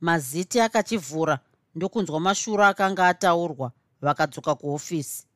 maziti 0.00 0.60
akachivhura 0.60 1.38
ndokunzwa 1.74 2.20
mashuro 2.20 2.64
akanga 2.64 3.08
ataurwa 3.08 3.72
vakadzoka 4.00 4.54
kuofisi 4.54 5.26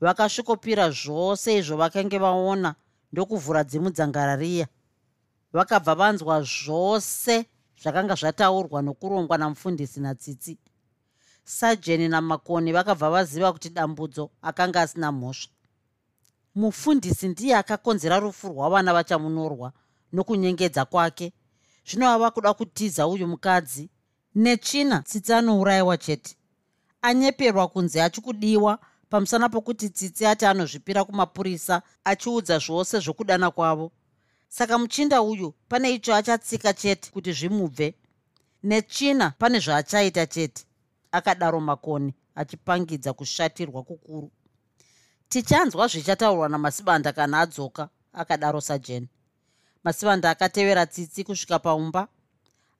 vakasvikopira 0.00 0.90
zvose 0.90 1.58
izvo 1.58 1.76
vakange 1.76 2.18
vaona 2.18 2.74
ndokuvhura 3.12 3.64
dzimudzangara 3.64 4.36
riya 4.36 4.66
vakabva 5.52 5.94
vanzwa 5.94 6.42
zvose 6.42 7.44
zvakanga 7.82 8.14
zvataurwa 8.14 8.82
nokurongwa 8.82 9.38
namufundisi 9.38 10.00
natsitsi. 10.00 10.58
Sajeni 11.44 12.08
namakoni 12.08 12.72
vakabva 12.72 13.10
vaziva 13.10 13.52
kuti 13.52 13.68
dambudzo 13.70 14.30
akanga 14.42 14.80
asina 14.80 15.12
mhosva. 15.12 15.52
Mufundisi 16.54 17.28
ndiye 17.28 17.56
akakonzera 17.56 18.18
rufu 18.20 18.48
rwavana 18.48 18.92
vachamunorwa 18.92 19.72
nokunyengedza 20.12 20.84
kwake. 20.84 21.32
Zvino 21.86 22.10
ava 22.10 22.30
kuda 22.30 22.54
kutiza 22.54 23.06
uyu 23.06 23.26
mukadzi. 23.26 23.90
Netsvina 24.34 25.02
tsitsi 25.02 25.32
anourayiwa 25.32 25.96
chete. 25.96 26.36
Anyeperwa 27.02 27.68
kunzi 27.68 28.00
achikudiwa 28.00 28.78
pamusana 29.10 29.48
pokuti 29.48 29.90
tsitsi 29.90 30.26
ati 30.26 30.46
anozvipira 30.46 31.04
kumapurisa 31.04 31.82
achiudza 32.04 32.58
zvose 32.58 32.98
zvokudana 32.98 33.50
kwavo. 33.50 33.92
Saka 34.48 34.78
muchinda 34.78 35.22
uyu 35.22 35.54
pane 35.68 35.94
icho 35.94 36.14
achatsika 36.14 36.72
chete 36.72 37.10
kuti 37.10 37.32
zvimubve. 37.32 37.94
Netsvina 38.62 39.30
pane 39.30 39.58
zvaachaita 39.58 40.26
chete 40.26 40.64
akadaro 41.12 41.60
makoni 41.60 42.14
achipangidza 42.34 43.12
kushatirwa 43.12 43.82
kukuru. 43.82 44.30
Tichanzwa 45.28 45.86
zvichataurwa 45.88 46.48
namasibanda 46.48 47.12
kana 47.12 47.40
adzoka 47.40 47.88
akadaro 48.12 48.60
sajeni. 48.60 49.08
Masibanda 49.84 50.30
akatevera 50.30 50.86
tsitsi 50.86 51.24
kusvika 51.24 51.58
paumba 51.58 52.08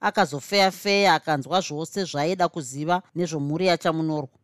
akazofeya 0.01 0.71
feya 0.71 1.15
akanzwa 1.15 1.61
zvose 1.61 2.05
zvaaida 2.05 2.49
kuziva 2.49 3.03
nezvomhuri 3.15 3.67
yachamunorwa 3.67 4.40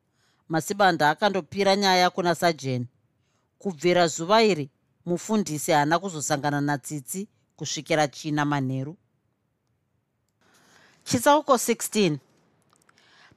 masibanda 0.48 1.11
akandopira 1.11 1.76
nyaya 1.76 2.11
kuna 2.11 2.35
sajeni 2.35 2.87
kubvira 3.59 4.06
zuva 4.06 4.42
iri 4.42 4.70
mufundisi 5.06 5.72
haana 5.72 5.98
kuzosangana 5.98 6.61
natsitsi 6.61 7.28
kusvikira 7.56 8.09
china 8.09 8.44
manheru. 8.44 8.96
Chitsauko 11.04 11.54
16 11.54 12.18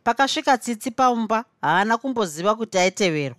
pakasvika 0.04 0.58
tsitsi 0.58 0.92
paumba 0.92 1.46
haana 1.62 1.98
kumboziva 1.98 2.56
kuti 2.56 2.78
aiteverwa. 2.78 3.38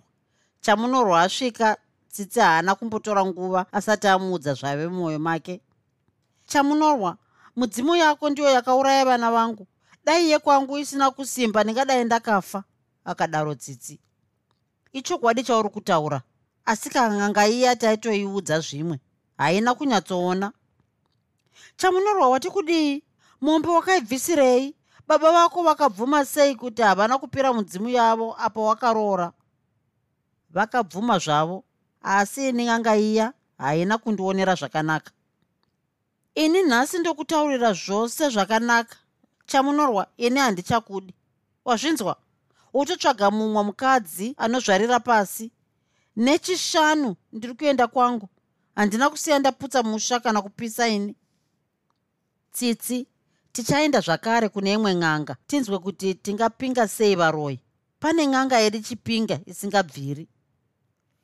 Chamunorwa 0.61 1.21
asvika 1.21 1.77
tsitsi 2.11 2.39
haana 2.39 2.75
kumbotora 2.75 3.25
nguva 3.25 3.65
asati 3.71 4.07
amuudza 4.07 4.53
zvave 4.53 4.87
mumwoyo 4.87 5.19
make. 5.19 5.61
Chamunorwa 6.47 7.17
mudzimu 7.55 7.95
yako 7.95 8.29
ndiyo 8.29 8.49
yakauraya 8.49 9.05
vana 9.05 9.31
vangu. 9.31 9.67
Dai 10.05 10.29
yekwangu 10.29 10.77
isina 10.77 11.11
kusimba 11.11 11.63
ndingadai 11.63 12.03
ndakafa 12.03 12.63
akadaro 13.05 13.55
tsitsi. 13.55 13.99
Ichokwadi 14.93 15.43
chauri 15.43 15.69
kutaura 15.69 16.21
asi 16.65 16.89
kanganga 16.89 17.47
iya 17.47 17.75
taitoiudza 17.75 18.59
zvimwe 18.59 18.99
haina 19.37 19.75
kunyatsoona. 19.75 20.51
Chamunorwa 21.77 22.29
wati 22.29 22.49
kudii 22.49 23.03
mombe 23.41 23.69
wakaibvisirei? 23.69 24.75
Baba 25.07 25.31
vako 25.31 25.63
vakabvuma 25.63 26.25
sei 26.25 26.55
kuti 26.55 26.81
havana 26.81 27.17
kupira 27.17 27.53
mudzimu 27.53 27.89
yavo 27.89 28.35
apo 28.39 28.63
wakaroora? 28.63 29.31
Vakabvuma 30.49 31.19
zvavo 31.19 31.63
asi 32.01 32.49
ini 32.49 32.65
nganga 32.65 32.95
iya 32.95 33.33
haina 33.57 33.97
kundionera 33.97 34.55
zvakanaka. 34.55 35.11
Ini 36.35 36.63
nhasi 36.63 36.99
ndokutaurira 36.99 37.73
zvose 37.73 38.29
zvakanaka. 38.29 38.95
Chamunorwa 39.45 40.07
ini 40.17 40.39
handichakudi. 40.39 41.13
Wazvinzwa 41.65 42.17
utotsvaga 42.73 43.31
mumwe 43.31 43.63
mukadzi 43.63 44.35
anozvarira 44.37 44.99
pasi. 44.99 45.51
Nechishanu 46.15 47.15
ndiri 47.33 47.53
kuenda 47.53 47.87
kwangu. 47.87 48.29
Handina 48.75 49.09
kusiya 49.09 49.39
ndaputsa 49.39 49.83
musha 49.83 50.19
kana 50.19 50.41
kupisa 50.41 50.87
ini. 50.87 51.15
Tsitsi 52.51 53.07
tichaenda 53.51 53.99
zvakare 53.99 54.49
kune 54.49 54.73
imwe 54.73 54.93
n'anga. 54.93 55.35
Tinzwe 55.47 55.79
kuti 55.79 56.13
tingapinga 56.13 56.87
sei 56.87 57.15
varoi. 57.15 57.59
Pane 57.99 58.25
n'anga 58.27 58.61
iri 58.61 58.81
chipinga 58.81 59.39
isingabviri. 59.45 60.27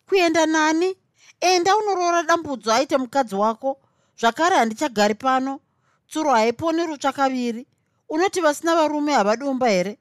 Kuenda 0.10 0.46
nani? 0.46 0.96
Enda 1.40 1.78
unoroora 1.78 2.24
dambudzo 2.24 2.74
aite 2.74 2.98
mukadzi 2.98 3.36
wako. 3.36 3.80
Zvakare 4.20 4.56
handichagari 4.56 5.16
pano. 5.16 5.60
Tsuro 6.08 6.32
haiponi 6.32 6.86
rutsva 6.86 7.12
kaviri 7.12 7.68
unoti 8.10 8.42
vasina 8.42 8.76
varume 8.76 9.14
havadumba 9.14 9.68
here 9.68 9.98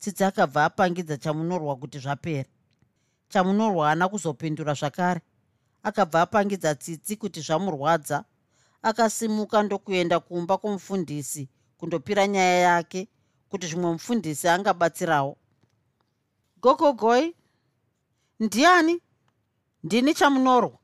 tsitsi 0.00 0.24
akabva 0.24 0.64
apangidza 0.64 1.16
chamunorwa 1.16 1.76
kuti 1.76 1.98
zvapera. 1.98 2.48
Chamunorwa 3.28 3.86
haana 3.86 4.08
kuzopindura 4.08 4.74
zvakare. 4.74 5.20
Akabva 5.82 6.22
apangidza 6.22 6.74
tsitsi 6.74 7.16
kuti 7.16 7.40
zvamurwadza 7.40 8.24
akasimuka 8.82 9.62
ndokuenda 9.62 10.20
kumba 10.20 10.58
kwomufundisi 10.58 11.48
kundopira 11.78 12.26
nyaya 12.26 12.58
yake 12.58 13.08
kuti 13.48 13.66
zvimwe 13.66 13.92
mufundisi 13.92 14.48
angabatsirawo 14.48 15.36
gogogoi 16.62 17.34
ndiani? 18.40 19.00
Ndini 19.84 20.14
chamunorwa. 20.14 20.78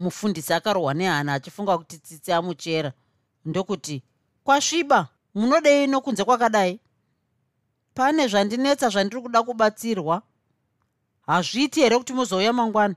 Mufundisi 0.00 0.52
akarohwa 0.54 0.94
nehana 0.94 1.34
achifunga 1.34 1.78
kuti 1.78 1.98
tsitsi 1.98 2.32
amuchera 2.32 2.92
ndokuti 3.44 4.02
kwasviba 4.44 5.08
munodei 5.34 5.86
nokunze 5.86 6.24
kwakadai 6.24 6.80
pane 7.94 8.28
zvandinetsa 8.28 8.88
zvandiri 8.88 9.22
kuda 9.22 9.42
kubatsirwa. 9.42 10.22
Hazviiti 11.26 11.80
here 11.80 11.98
kuti 11.98 12.12
muzouya 12.12 12.52
mangwana? 12.52 12.94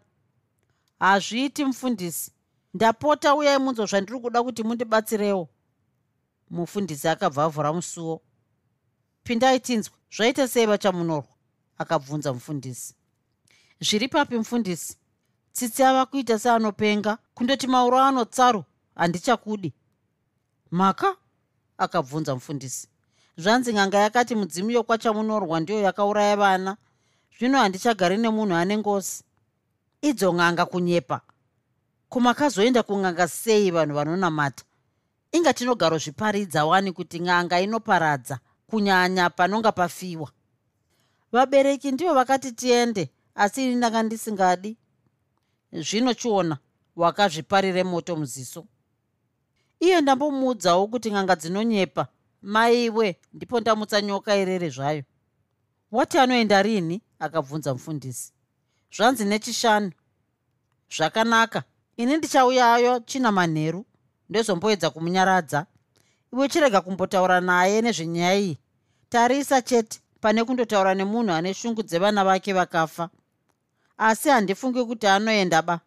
Hazviiti 1.00 1.66
mufundisi. 1.66 2.32
Ndapota 2.74 3.36
uyai 3.36 3.60
munzwa 3.60 3.86
zvandiri 3.86 4.20
kuda 4.20 4.44
kuti 4.44 4.64
mundibatsirewo. 4.64 5.50
Mufundisi 6.50 7.08
akabvavhura 7.08 7.74
musuwo. 7.74 8.22
Pindai 9.24 9.60
tinzwe 9.60 9.96
zvaita 10.12 10.48
sei 10.48 10.66
vachamunorwa? 10.66 11.36
Akabvunza 11.78 12.34
mufundisi. 12.34 12.96
Zviri 13.80 14.08
papi 14.08 14.38
mufundisi. 14.38 14.98
Tsitsi 15.54 15.84
ava 15.84 16.06
kuita 16.06 16.40
seanopenga. 16.40 17.18
Kundoti 17.34 17.68
mauro 17.68 18.00
ano 18.00 18.26
tsaru 18.26 18.64
handichakudi. 18.96 19.74
Mhaka? 20.72 21.16
Akabvunza 21.78 22.36
mufundisi 22.36 22.88
zvanzi 23.38 23.74
nganga 23.74 23.98
yakati 23.98 24.36
mudzimu 24.36 24.72
yokwachamunorwa 24.72 25.60
ndiyo 25.60 25.82
yakauraya 25.82 26.36
vana. 26.36 26.78
Zvino 27.38 27.58
handichagari 27.58 28.18
nemunhu 28.18 28.56
ane 28.56 28.78
ngosi 28.78 29.24
idzo 30.02 30.34
ng'anga 30.34 30.66
kunyepa. 30.66 31.22
Kumakazoenda 32.10 32.84
kung'anga 32.84 33.28
sei 33.28 33.72
vanhu 33.72 33.96
vanonamata? 33.96 34.64
Inga 35.32 35.54
tinogaro 35.54 35.98
zviparidza 35.98 36.66
wani 36.66 36.92
kuti 36.92 37.20
ng'anga 37.20 37.60
inoparadza 37.60 38.40
kunyanya 38.70 39.30
panonga 39.30 39.72
pafiwa. 39.72 40.32
Vabereki 41.32 41.92
ndivo 41.92 42.14
vakati 42.14 42.52
tiende 42.52 43.10
asi 43.36 43.66
ini 43.66 43.76
ndanga 43.76 44.04
ndisingadi. 44.04 44.78
Zvino 45.74 46.14
chiona 46.14 46.58
wakazviparire 46.96 47.84
moto 47.84 48.16
muziso. 48.16 48.66
Iye 49.80 50.02
ndambomuudzawo 50.02 50.88
kuti 50.88 51.12
ng'anga 51.12 51.36
dzinonyepa 51.36 52.08
maiwe 52.46 53.20
ndipo 53.34 53.60
ndamutsa 53.60 54.02
nyoka 54.02 54.36
irere 54.36 54.70
zvayo. 54.70 55.04
Wati 55.92 56.18
anoenda 56.18 56.62
rini? 56.62 57.02
Akabvunza 57.20 57.74
mufundisi. 57.74 58.34
Zvanzi 58.96 59.26
nechishanu. 59.26 59.92
Zvakanaka. 60.98 61.64
Ini 61.98 62.18
ndichauyayo 62.18 63.00
china 63.00 63.32
manheru 63.32 63.86
ndezomboedza 64.30 64.90
kumunyaradza. 64.90 65.66
Iwe 66.34 66.50
chirega 66.50 66.82
kumbotaura 66.82 67.42
naye 67.42 67.82
nezvenyaya 67.82 68.40
iyi. 68.40 68.58
Tarisa 69.10 69.62
chete 69.62 70.00
pane 70.22 70.44
kundotaura 70.44 70.94
nemunhu 70.94 71.32
ane 71.34 71.54
shungu 71.54 71.84
dzevana 71.84 72.24
vake 72.24 72.54
vakafa. 72.54 73.10
Asi 73.98 74.30
handifungi 74.30 74.86
kuti 74.86 75.08
anoenda 75.08 75.62
ba. 75.62 75.80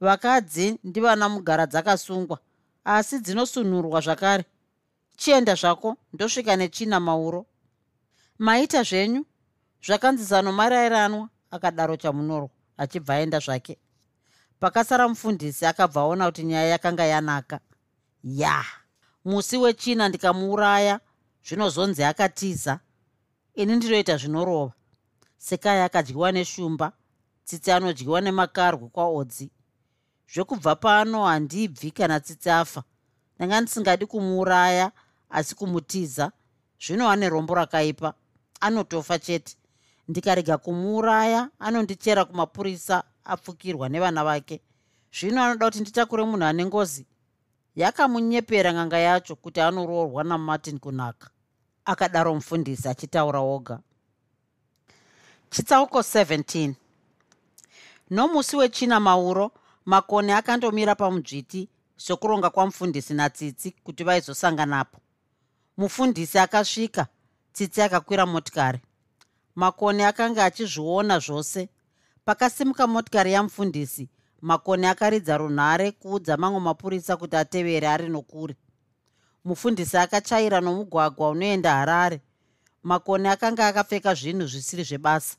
Vakadzi 0.00 0.78
ndivana 0.84 1.28
mugara 1.28 1.66
dzakasungwa 1.66 2.38
asi 2.84 3.18
dzinosunhurwa 3.18 4.00
zvakare 4.00 4.44
chienda 5.18 5.54
zvako 5.54 5.96
ndosvika 6.12 6.56
nechina 6.56 7.00
mauro. 7.00 7.46
Maita 8.38 8.82
zvenyu 8.82 9.26
zvakanzi 9.86 10.24
zano 10.24 10.52
marayiranwa 10.52 11.28
akadaro 11.50 11.96
chamunorwa 11.96 12.50
achibva 12.76 13.14
aenda 13.14 13.38
zvake. 13.38 13.78
Pakasara 14.60 15.08
mufundisi 15.08 15.66
akabva 15.66 16.00
aona 16.00 16.26
kuti 16.26 16.44
nyaya 16.44 16.68
yakanga 16.68 17.04
yanaka. 17.04 17.60
Ya 18.24 18.64
musi 19.24 19.56
wechina 19.56 20.08
ndikamuuraya 20.08 21.00
zvinozonzi 21.46 22.04
akatiza. 22.04 22.80
Ini 23.54 23.76
ndinoita 23.76 24.16
zvinorova. 24.16 24.72
Sekai 25.38 25.80
akadyiwa 25.80 26.32
neshumba 26.32 26.92
tsitsi 27.44 27.70
anodyiwa 27.72 28.20
nemakarwi 28.20 28.88
kwaodzi. 28.88 29.50
Zvekubva 30.32 30.76
pano 30.76 31.24
handibvi 31.24 31.90
kana 31.90 32.20
tsitsi 32.20 32.50
afa. 32.50 32.82
Ndanga 33.36 33.60
ndisingadi 33.60 34.06
kumuuraya 34.06 34.92
asi 35.30 35.54
kumutiza. 35.54 36.32
Zvino 36.80 37.10
ane 37.10 37.28
rombo 37.28 37.54
rakaipa. 37.54 38.14
Anotofa 38.60 39.18
chete. 39.18 39.56
Ndikarega 40.08 40.58
kumuuraya 40.58 41.48
anondichera 41.58 42.24
kumapurisa 42.24 43.04
apfukirwa 43.24 43.88
nevana 43.88 44.24
vake. 44.24 44.60
Zvino 45.12 45.42
anoda 45.42 45.66
kuti 45.66 45.80
nditakure 45.80 46.24
munhu 46.24 46.44
ane 46.44 46.64
ngozi. 46.64 47.06
Yakamunyepera 47.76 48.72
nganga 48.72 48.98
yacho 48.98 49.36
kuti 49.36 49.60
anoroorwa 49.60 50.24
namartin 50.24 50.78
kunaka. 50.78 51.30
Akadaro 51.84 52.34
mufundisi 52.34 52.88
achitaura 52.88 53.40
oga. 53.40 53.80
Chitsauko 55.50 55.98
17 55.98 56.74
nomusi 58.10 58.56
wechina 58.56 59.00
mauro 59.00 59.50
makone 59.86 60.34
akandomira 60.34 60.94
pamudzviti 60.94 61.68
sokuronga 61.96 62.50
kwamufundisi 62.50 63.14
natsitsi 63.14 63.70
kuti 63.70 64.04
vaizosanganapo 64.04 64.98
mufundisi 65.78 66.38
akasvika 66.38 67.06
tsitsi 67.52 67.82
akakwira 67.82 68.26
motikari. 68.26 68.80
Makone 69.54 70.06
akanga 70.06 70.44
achizviona 70.44 71.18
zvose. 71.18 71.68
Pakasimuka 72.24 72.86
motikari 72.86 73.32
yamufundisi 73.32 74.08
makone 74.40 74.88
akaridza 74.88 75.36
runhare 75.36 75.92
kuudza 75.92 76.36
mamwe 76.36 76.60
mapurisa 76.60 77.16
kuti 77.16 77.36
atevere 77.36 77.88
ari 77.88 78.08
nokure. 78.08 78.56
Mufundisi 79.44 79.96
akachaira 79.96 80.60
nomugwagwa 80.60 81.30
unoenda 81.30 81.72
harare. 81.72 82.20
Makone 82.82 83.30
akanga 83.30 83.66
akapfeka 83.66 84.14
zvinhu 84.14 84.46
zvisiri 84.46 84.82
zvebasa. 84.82 85.36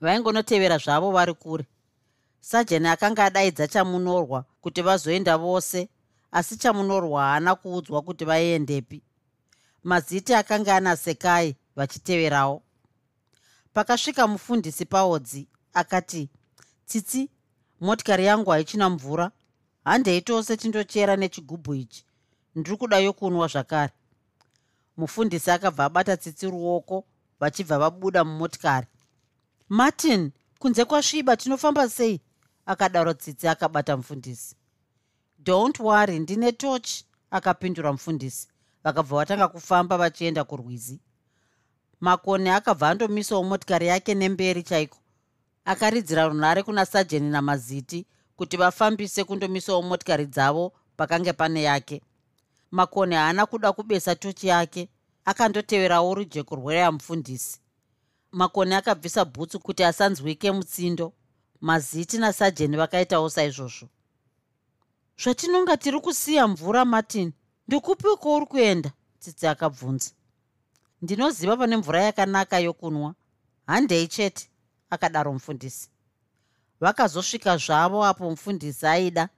Vaingonotevera 0.00 0.78
zvavo 0.78 1.10
vari 1.10 1.34
kure. 1.34 1.66
Sajani 2.40 2.88
akanga 2.88 3.24
adaidza 3.24 3.68
chamunorwa 3.68 4.44
kuti 4.60 4.82
vazoenda 4.82 5.36
vose 5.36 5.88
asi 6.32 6.56
chamunorwa 6.56 7.22
haana 7.22 7.54
kuudzwa 7.54 8.02
kuti 8.02 8.24
vaendepi 8.24 9.02
maziti 9.82 10.34
akanga 10.34 10.76
anasekai 10.76 11.56
vachiteverawo. 11.76 12.62
Pakasvika 13.72 14.26
mufundisi 14.26 14.84
paodzi 14.84 15.48
akati 15.72 16.30
tsitsi 16.86 17.30
motikari 17.80 18.24
yangu 18.24 18.50
haichina 18.50 18.90
mvura. 18.90 19.30
Handei 19.84 20.20
tose 20.20 20.56
tindochera 20.56 21.16
nechigubhu 21.16 21.74
ichi. 21.74 22.04
Ndiri 22.54 22.76
kuda 22.76 22.98
yokunwa 22.98 23.48
zvakare. 23.48 23.92
Mufundisi 24.96 25.50
akabva 25.50 25.84
abata 25.84 26.16
tsitsi 26.16 26.46
ruoko 26.46 27.04
vachibva 27.40 27.78
vabuda 27.78 28.24
mumotikari. 28.24 28.86
Martin 29.68 30.30
kunze 30.58 30.84
kwasviba 30.84 31.36
tinofamba 31.36 31.88
sei? 31.88 32.20
akadaro 32.66 33.14
tsitsi 33.14 33.48
akabata 33.48 33.96
mufundisi. 33.96 34.56
Don't 35.38 35.80
worry 35.80 36.18
ndine 36.18 36.52
toch 36.52 36.88
akapindura 37.30 37.92
mufundisi 37.92 38.51
vakabva 38.84 39.16
vatanga 39.16 39.48
kufamba 39.48 39.96
vachienda 39.98 40.44
kurwizi. 40.44 41.00
Makone 42.00 42.52
akabva 42.52 42.88
andomisawo 42.88 43.44
motikari 43.44 43.86
yake 43.86 44.14
nemberi 44.14 44.62
chaiko 44.62 44.98
akaridzira 45.64 46.28
runhare 46.28 46.62
kuna 46.62 46.86
sajeni 46.86 47.30
namaziti 47.30 48.06
kuti 48.36 48.56
vafambise 48.56 49.24
kundomisawo 49.24 49.82
motikari 49.82 50.26
dzavo 50.26 50.72
pakange 50.96 51.32
pane 51.32 51.62
yake. 51.62 52.02
Makoni 52.70 53.14
haana 53.14 53.46
kuda 53.46 53.72
kubesa 53.72 54.14
tochi 54.14 54.46
yake 54.46 54.88
akandoteverawo 55.24 56.14
rujeko 56.14 56.56
rweya 56.56 56.92
mufundisi 56.92 57.58
makoni 58.32 58.74
akabvisa 58.74 59.24
bhutsu 59.24 59.60
kuti 59.60 59.84
asanzwike 59.84 60.52
mutsindo 60.52 61.12
maziti 61.60 62.18
nasajeni 62.18 62.76
vakaitawo 62.76 63.30
saizvozvo. 63.30 63.88
Zvatinonga 65.22 65.76
tiri 65.76 66.00
kusiya 66.00 66.48
mvura 66.48 66.84
martin 66.84 67.32
ndikupi 67.68 68.08
kwauri 68.20 68.46
kuenda? 68.46 68.90
Tsitsi 69.20 69.46
akabvunza. 69.46 70.10
Ndinoziva 71.02 71.56
pane 71.56 71.76
mvura 71.76 72.02
yakanaka 72.02 72.58
yokunwa. 72.58 73.14
Handei 73.66 74.08
chete 74.08 74.48
akadaro 74.90 75.32
mufundisi. 75.32 75.90
Vakazosvika 76.80 77.56
zvavo 77.56 78.04
apo 78.04 78.30
mufundisi 78.30 78.86
aida. 78.86 79.28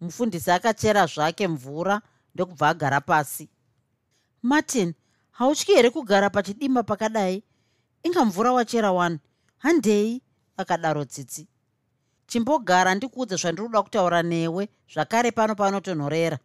Mufundisi 0.00 0.50
akachera 0.50 1.06
zvake 1.06 1.48
mvura 1.48 2.02
ndokubva 2.34 2.68
agara 2.68 3.00
pasi. 3.00 3.48
Martin 4.42 4.94
hautyi 5.30 5.74
here 5.74 5.90
kugara 5.90 6.30
pachidimba 6.30 6.82
pakadai? 6.82 7.42
Inga 8.02 8.24
mvura 8.24 8.52
wachera 8.52 8.92
wani. 8.92 9.18
Handei 9.58 10.22
akadaro 10.56 11.04
tsitsi. 11.04 11.48
Chimbogara 12.26 12.94
ndikuudze 12.94 13.36
zvandiri 13.36 13.66
kuda 13.66 13.82
kutaura 13.82 14.22
newe 14.22 14.68
zvakare 14.92 15.30
pano 15.30 15.54
panotonhorera 15.54 16.38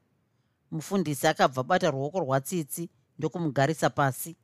mufundisi 0.71 1.27
akabva 1.27 1.63
bata 1.63 1.91
ruoko 1.91 2.19
rwatsitsi 2.19 2.89
ndokumugarisa 3.19 3.89
pasi. 3.89 4.35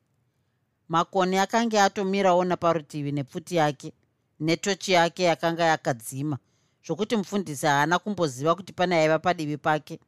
Makoni 0.89 1.38
akanga 1.38 1.83
atomirawo 1.83 2.43
naparutivi 2.45 3.12
nepfuti 3.12 3.55
yake 3.55 3.93
netochi 4.39 4.91
yake 4.91 5.23
yakanga 5.23 5.63
yakadzima 5.63 6.38
zvokuti 6.86 7.15
mufundisi 7.15 7.65
haana 7.65 7.99
kumboziva 7.99 8.55
kuti 8.55 8.73
pane 8.73 8.95
aiva 8.95 9.19
padivi 9.19 9.57
pake. 9.57 9.99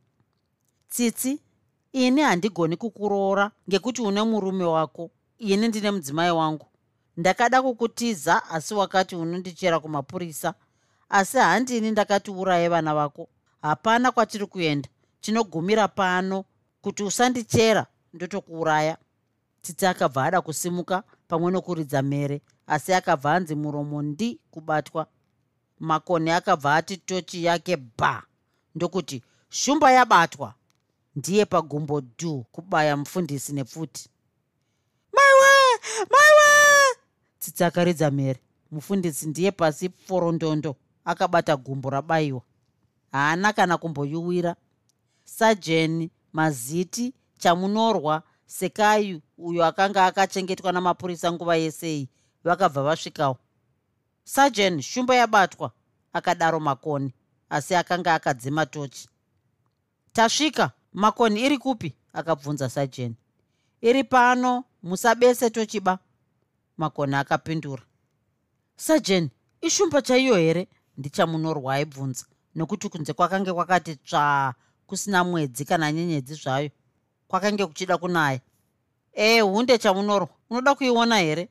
Tsitsi 0.89 1.39
ini 1.93 2.21
handigoni 2.21 2.77
kukuroora 2.77 3.51
ngekuti 3.69 4.01
une 4.01 4.23
murume 4.23 4.63
wako 4.65 5.11
ini 5.37 5.67
ndine 5.67 5.91
mudzimai 5.91 6.31
wangu. 6.31 6.67
Ndakada 7.17 7.61
kukutiza 7.61 8.49
asi 8.49 8.73
wakati 8.73 9.15
unondichera 9.15 9.79
kumapurisa 9.79 10.53
asi 11.09 11.37
handini 11.37 11.91
ndakati 11.91 12.31
uraye 12.31 12.69
vana 12.69 12.95
vako. 12.95 13.29
Hapana 13.61 14.11
kwatiri 14.11 14.45
kuenda 14.45 14.89
tinogumira 15.25 15.87
pano 15.87 16.45
kuti 16.81 17.03
usandichera 17.03 17.85
ndotokuuraya. 18.13 18.97
Tsitsi 19.61 19.85
akabva 19.85 20.23
ada 20.25 20.41
kusimuka 20.41 21.03
pamwe 21.27 21.51
nokuridza 21.51 22.01
mere 22.01 22.41
asi 22.67 22.93
akabva 22.93 23.33
anzi 23.33 23.55
muromo 23.55 24.01
ndi 24.01 24.39
kubatwa. 24.51 25.07
Makoni 25.79 26.31
akabva 26.31 26.75
ati 26.75 26.97
tochi 26.97 27.43
yake 27.43 27.77
bha 27.77 28.23
ndokuti 28.75 29.23
shumba 29.49 29.91
yabatwa. 29.91 30.53
Ndiye 31.15 31.45
pagumbo 31.45 32.01
dhu 32.01 32.43
kubaya 32.51 32.97
mufundisi 32.97 33.53
nepfuti. 33.53 34.09
Maiwe! 35.13 35.79
Maiwe! 36.11 36.95
Tsitsi 37.39 37.63
akaridza 37.63 38.11
mere 38.11 38.39
mufundisi 38.71 39.27
ndiye 39.27 39.51
pasi 39.51 39.89
forondondo 39.89 40.75
akabata 41.05 41.55
gumbo 41.57 41.89
rabayiwa 41.89 42.41
haana 43.11 43.53
kana 43.53 43.77
kumboyuwira 43.77 44.55
sajeni 45.25 46.11
maziti 46.33 47.13
chamunorwa 47.37 48.23
sekayu 48.45 49.21
uyo 49.37 49.65
akanga 49.65 50.05
akachengetwa 50.05 50.71
namapurisa 50.71 51.31
nguva 51.31 51.55
yesei 51.55 52.09
vakabva 52.43 52.83
vasvikawo. 52.83 53.37
Sajen 54.23 54.81
shumba 54.81 55.15
yabatwa 55.15 55.71
akadaro 56.13 56.59
makoni 56.59 57.13
asi 57.49 57.75
akanga 57.75 58.13
akadzima 58.13 58.65
tochi. 58.65 59.09
Tasvika 60.13 60.71
makoni 60.93 61.41
iri 61.45 61.57
kupi? 61.57 61.95
Akabvunza 62.13 62.69
sajen 62.69 63.15
iri 63.81 64.03
pano 64.03 64.63
musabese 64.83 65.49
tochiba 65.49 65.99
makoni 66.77 67.15
akapindura. 67.15 67.83
Sajen 68.75 69.29
ishumba 69.61 70.01
chaiyo 70.01 70.35
here? 70.35 70.67
Ndichamunorwa 70.97 71.73
aibvunza. 71.73 72.25
Nokuti 72.55 72.89
kunze 72.89 73.13
kwakange 73.13 73.53
kwakati 73.53 73.95
tsvaa 73.95 74.53
kusina 74.87 75.23
mwedzi 75.23 75.65
kana 75.65 75.91
nyenyedzi 75.91 76.33
zvayo 76.33 76.69
kwakange 77.27 77.65
kuchida 77.65 77.97
kunaya. 77.97 78.39
Ee 79.13 79.41
hunde 79.41 79.77
chamunorwa 79.77 80.29
unoda 80.49 80.75
kuiona 80.75 81.17
here? 81.17 81.49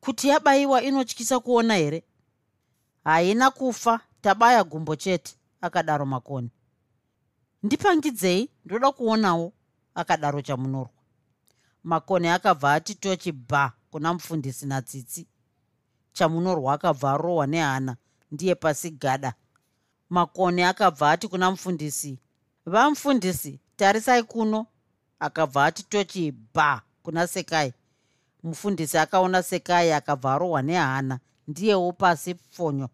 Kuti 0.00 0.28
yabayiwa 0.28 0.82
inotyisa 0.82 1.40
kuona 1.40 1.74
here? 1.74 2.04
Haina 3.04 3.50
kufa 3.50 4.00
tabaya 4.20 4.64
gumbo 4.64 4.96
chete 4.96 5.34
akadaro 5.60 6.06
makoni. 6.06 6.50
Ndipangidzei 7.62 8.50
ndoda 8.64 8.92
kuonawo 8.92 9.52
akadaro 9.94 10.42
chamunorwa 10.42 10.90
makoni 11.84 12.28
akabva 12.28 12.72
ati 12.74 12.94
tochi 12.94 13.32
bha 13.32 13.72
kuna 13.90 14.14
mufundisi 14.14 14.66
natsitsi. 14.66 15.26
Chamunorwa 16.12 16.74
akabva 16.74 17.12
arohwa 17.12 17.46
nehana 17.46 17.96
ndiye 18.30 18.54
pasi 18.54 18.90
gada 18.90 19.34
makoni 20.12 20.62
akabva 20.62 21.10
ati 21.10 21.28
kuna 21.28 21.50
mufundisi 21.50 22.18
vamufundisi 22.66 23.60
tarisai 23.76 24.22
kuno. 24.22 24.66
Akabva 25.20 25.64
ati 25.64 25.82
tochi 25.82 26.32
bha 26.54 26.82
kuna 27.02 27.26
sekai. 27.26 27.72
Mufundisi 28.42 28.98
akaona 28.98 29.42
sekai 29.42 29.92
akabva 29.92 30.34
arohwa 30.34 30.62
nehana 30.62 31.18
ndiyewo 31.48 31.92
pasi 31.92 32.34
pfonyo 32.34 32.88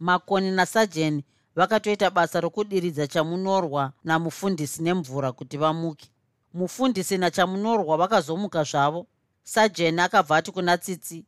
makoni 0.00 0.50
nasajeni 0.50 1.24
vakatoita 1.56 2.10
basa 2.10 2.40
rokudiridza 2.40 3.06
chamunorwa 3.06 3.92
namufundisi 4.04 4.82
nemvura 4.82 5.32
kuti 5.32 5.56
vamuke. 5.56 6.08
Mufundisi 6.54 7.18
nachamunorwa 7.18 7.96
vakazomuka 7.96 8.62
zvavo. 8.64 9.06
Sajeni 9.42 10.00
akabva 10.00 10.36
ati 10.36 10.52
kuna 10.52 10.78
tsitsi 10.78 11.24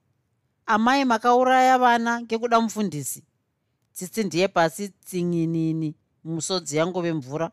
amai 0.67 1.05
makauraya 1.05 1.79
vana 1.79 2.21
ngekuda 2.23 2.61
mufundisi 2.61 3.23
tsitsi 3.95 4.25
ndiye 4.25 4.49
pasi 4.49 4.89
tsinginini 4.89 5.95
musodzi 6.25 6.77
yangove 6.77 7.13
mvura. 7.13 7.51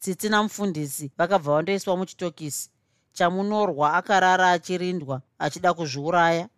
Tsitsi 0.00 0.28
namufundisi 0.28 1.10
vakabva 1.18 1.52
vandoiswa 1.54 1.96
muchitokisi. 1.96 2.70
Chamunorwa 3.12 3.94
akarara 3.94 4.50
achirindwa 4.50 5.22
achida 5.38 5.74
kuzviuraya. 5.74 6.48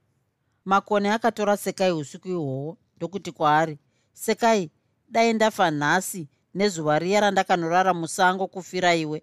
Makoni 0.65 1.09
akatora 1.09 1.57
sekai 1.57 1.93
usiku 1.93 2.29
ihwohwo 2.29 2.77
ndokuti 2.97 3.33
kwaari 3.33 3.79
sekai 4.13 4.71
dai 5.09 5.33
ndafa 5.33 5.71
nhasi 5.71 6.29
nezuva 6.55 6.99
riya 6.99 7.21
randakanorara 7.21 7.95
musango 7.95 8.47
kufira 8.47 8.95
iwe. 8.95 9.23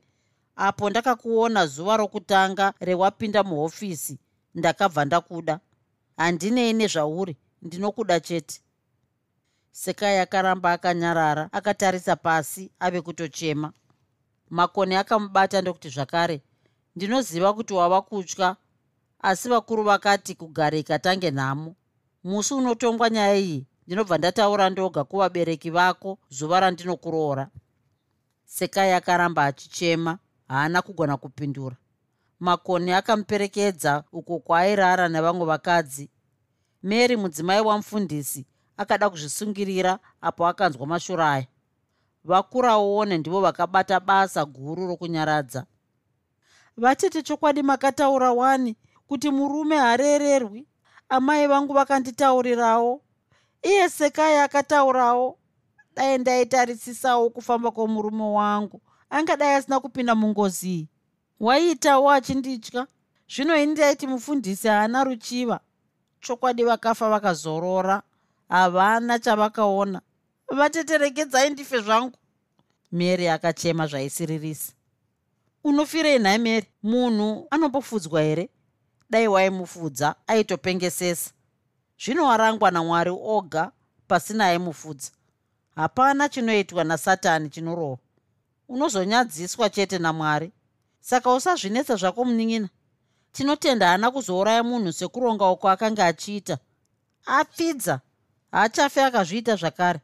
Apo 0.56 0.90
ndakakuona 0.90 1.68
zuva 1.68 1.98
rokutanga 1.98 2.74
rewapinda 2.80 3.44
muhofisi 3.44 4.18
ndakabva 4.56 5.06
ndakuda. 5.06 5.60
Handinei 6.18 6.74
nezvauri 6.74 7.38
ndinokuda 7.62 8.20
chete 8.20 8.62
sekai 9.74 10.20
akaramba 10.20 10.72
akanyarara 10.72 11.50
akatarisa 11.52 12.16
pasi 12.16 12.72
ave 12.80 13.02
kutochema. 13.02 13.74
Makoni 14.50 14.96
akamubata 14.96 15.62
ndokuti 15.62 15.90
zvakare 15.90 16.42
ndinoziva 16.96 17.54
kuti 17.54 17.74
wava 17.74 18.02
kutya. 18.02 18.56
Asi 19.20 19.50
vakuru 19.50 19.84
vakati 19.84 20.36
kugara 20.36 20.78
ikatange 20.78 21.32
nhamo. 21.32 21.76
Musi 22.24 22.54
unotongwa 22.54 23.10
nyaya 23.10 23.36
iyi 23.36 23.68
ndinobva 23.88 24.18
ndataura 24.18 24.70
ndoga 24.70 25.04
kuvabereki 25.04 25.70
vako 25.70 26.18
zuva 26.30 26.60
randinokuroora. 26.60 27.50
Sekai 28.46 28.92
akaramba 28.94 29.46
achichema 29.46 30.18
haana 30.48 30.82
kugona 30.82 31.18
kupindura. 31.18 31.76
Makoni 32.40 32.92
akamuperekedza 32.92 34.04
uko 34.12 34.40
kwaairara 34.40 35.10
nevamwe 35.10 35.46
vakadzi. 35.46 36.10
Mary 36.84 37.16
mudzimai 37.16 37.62
wamufundisi 37.62 38.46
akada 38.78 39.10
kuzvisungirira 39.10 40.00
apo 40.22 40.48
akanzwa 40.48 40.88
mashuro 40.88 41.24
aya. 41.24 41.48
Vakuraone 42.24 43.18
ndivo 43.18 43.42
vakabata 43.42 44.00
basa 44.00 44.46
guru 44.46 44.88
rokunyaradza. 44.88 45.66
Vatete 46.78 47.22
chokwadi 47.22 47.64
makataura 47.64 48.32
wani 48.32 48.76
kuti 49.08 49.30
murume 49.32 49.78
harererwi 49.78 50.68
amai 51.10 51.48
vangu 51.48 51.74
vakanditaurirawo. 51.74 53.02
Iye 53.64 53.90
sekai 53.90 54.38
akataurawo. 54.38 55.38
Dai 55.96 56.18
ndaitarisisawo 56.18 57.30
kufamba 57.30 57.72
kwomurume 57.72 58.24
wangu. 58.24 58.82
Angadai 59.10 59.56
asina 59.56 59.80
kupinda 59.80 60.16
mungozi 60.16 60.70
iyi. 60.70 60.90
Waiitawo 61.40 62.12
achinditya. 62.12 62.88
Zvino 63.36 63.58
ini 63.58 63.72
ndaiti 63.72 64.08
mufundisi 64.08 64.68
haana 64.68 65.04
ruchiva. 65.04 65.60
Chokwadi 66.20 66.64
vakafa 66.64 67.10
vakazorora 67.10 68.02
havana 68.54 69.20
chavakaona. 69.20 70.02
Vateterekedzai 70.52 71.50
ndife 71.50 71.82
zvangu. 71.82 72.18
Mary 72.92 73.30
akachema 73.30 73.88
zvaisiririsa. 73.88 74.74
Unofirei 75.64 76.20
nhai 76.20 76.38
mary? 76.38 76.68
Munhu 76.84 77.48
anombofudzwa 77.50 78.22
here? 78.22 78.50
Dai 79.10 79.28
waimufudza 79.28 80.16
aitopengesesa. 80.28 81.32
Zvino 82.06 82.26
warangwa 82.26 82.72
namwari 82.72 83.12
oga 83.24 83.72
pasina 84.08 84.46
aimufudza. 84.46 85.12
Hapana 85.76 86.30
chinoitwa 86.30 86.84
nasatani 86.84 87.50
chinorova. 87.50 88.02
Unozonyadziswa 88.68 89.70
chete 89.70 89.98
namwari. 90.00 90.52
Saka 91.00 91.34
usazvinetsa 91.34 91.96
zvako 91.96 92.26
munin'ina 92.26 92.70
tinotenda 93.32 93.88
haana 93.88 94.12
kuzouraya 94.12 94.64
munhu 94.64 94.94
sekuronga 94.94 95.50
uko 95.50 95.70
akanga 95.70 96.06
achiita. 96.06 96.58
Apfidza 97.26 98.02
haachafe 98.54 99.04
akazviita 99.04 99.56
zvakare. 99.56 100.00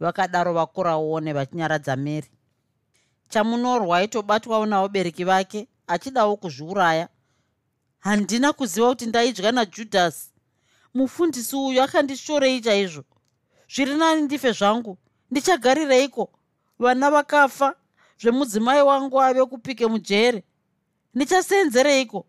Vakadaro 0.00 0.52
vakuraone 0.52 1.32
vachinyaradza 1.32 1.96
mary. 1.96 2.30
Chamunorwa 3.28 3.98
aitobatwawo 3.98 4.66
navabereki 4.66 5.24
vake 5.24 5.68
achidawo 5.86 6.36
kuzviuraya. 6.36 7.08
Handina 7.98 8.52
kuziva 8.52 8.88
kuti 8.88 9.06
ndaidya 9.06 9.52
najudhasi. 9.52 10.30
Mufundisi 10.94 11.56
uyu 11.56 11.82
akandishorei 11.82 12.60
chaizvo. 12.60 13.04
Zviri 13.74 13.94
nani 13.94 14.22
ndife 14.22 14.52
zvangu? 14.52 14.98
Ndichagarireiko? 15.30 16.30
Vana 16.78 17.10
vakafa 17.10 17.74
zvemudzimai 18.20 18.82
wangu 18.82 19.22
ave 19.22 19.44
kupike 19.44 19.86
mujere. 19.86 20.44
Ndichasenzereiko 21.14 22.26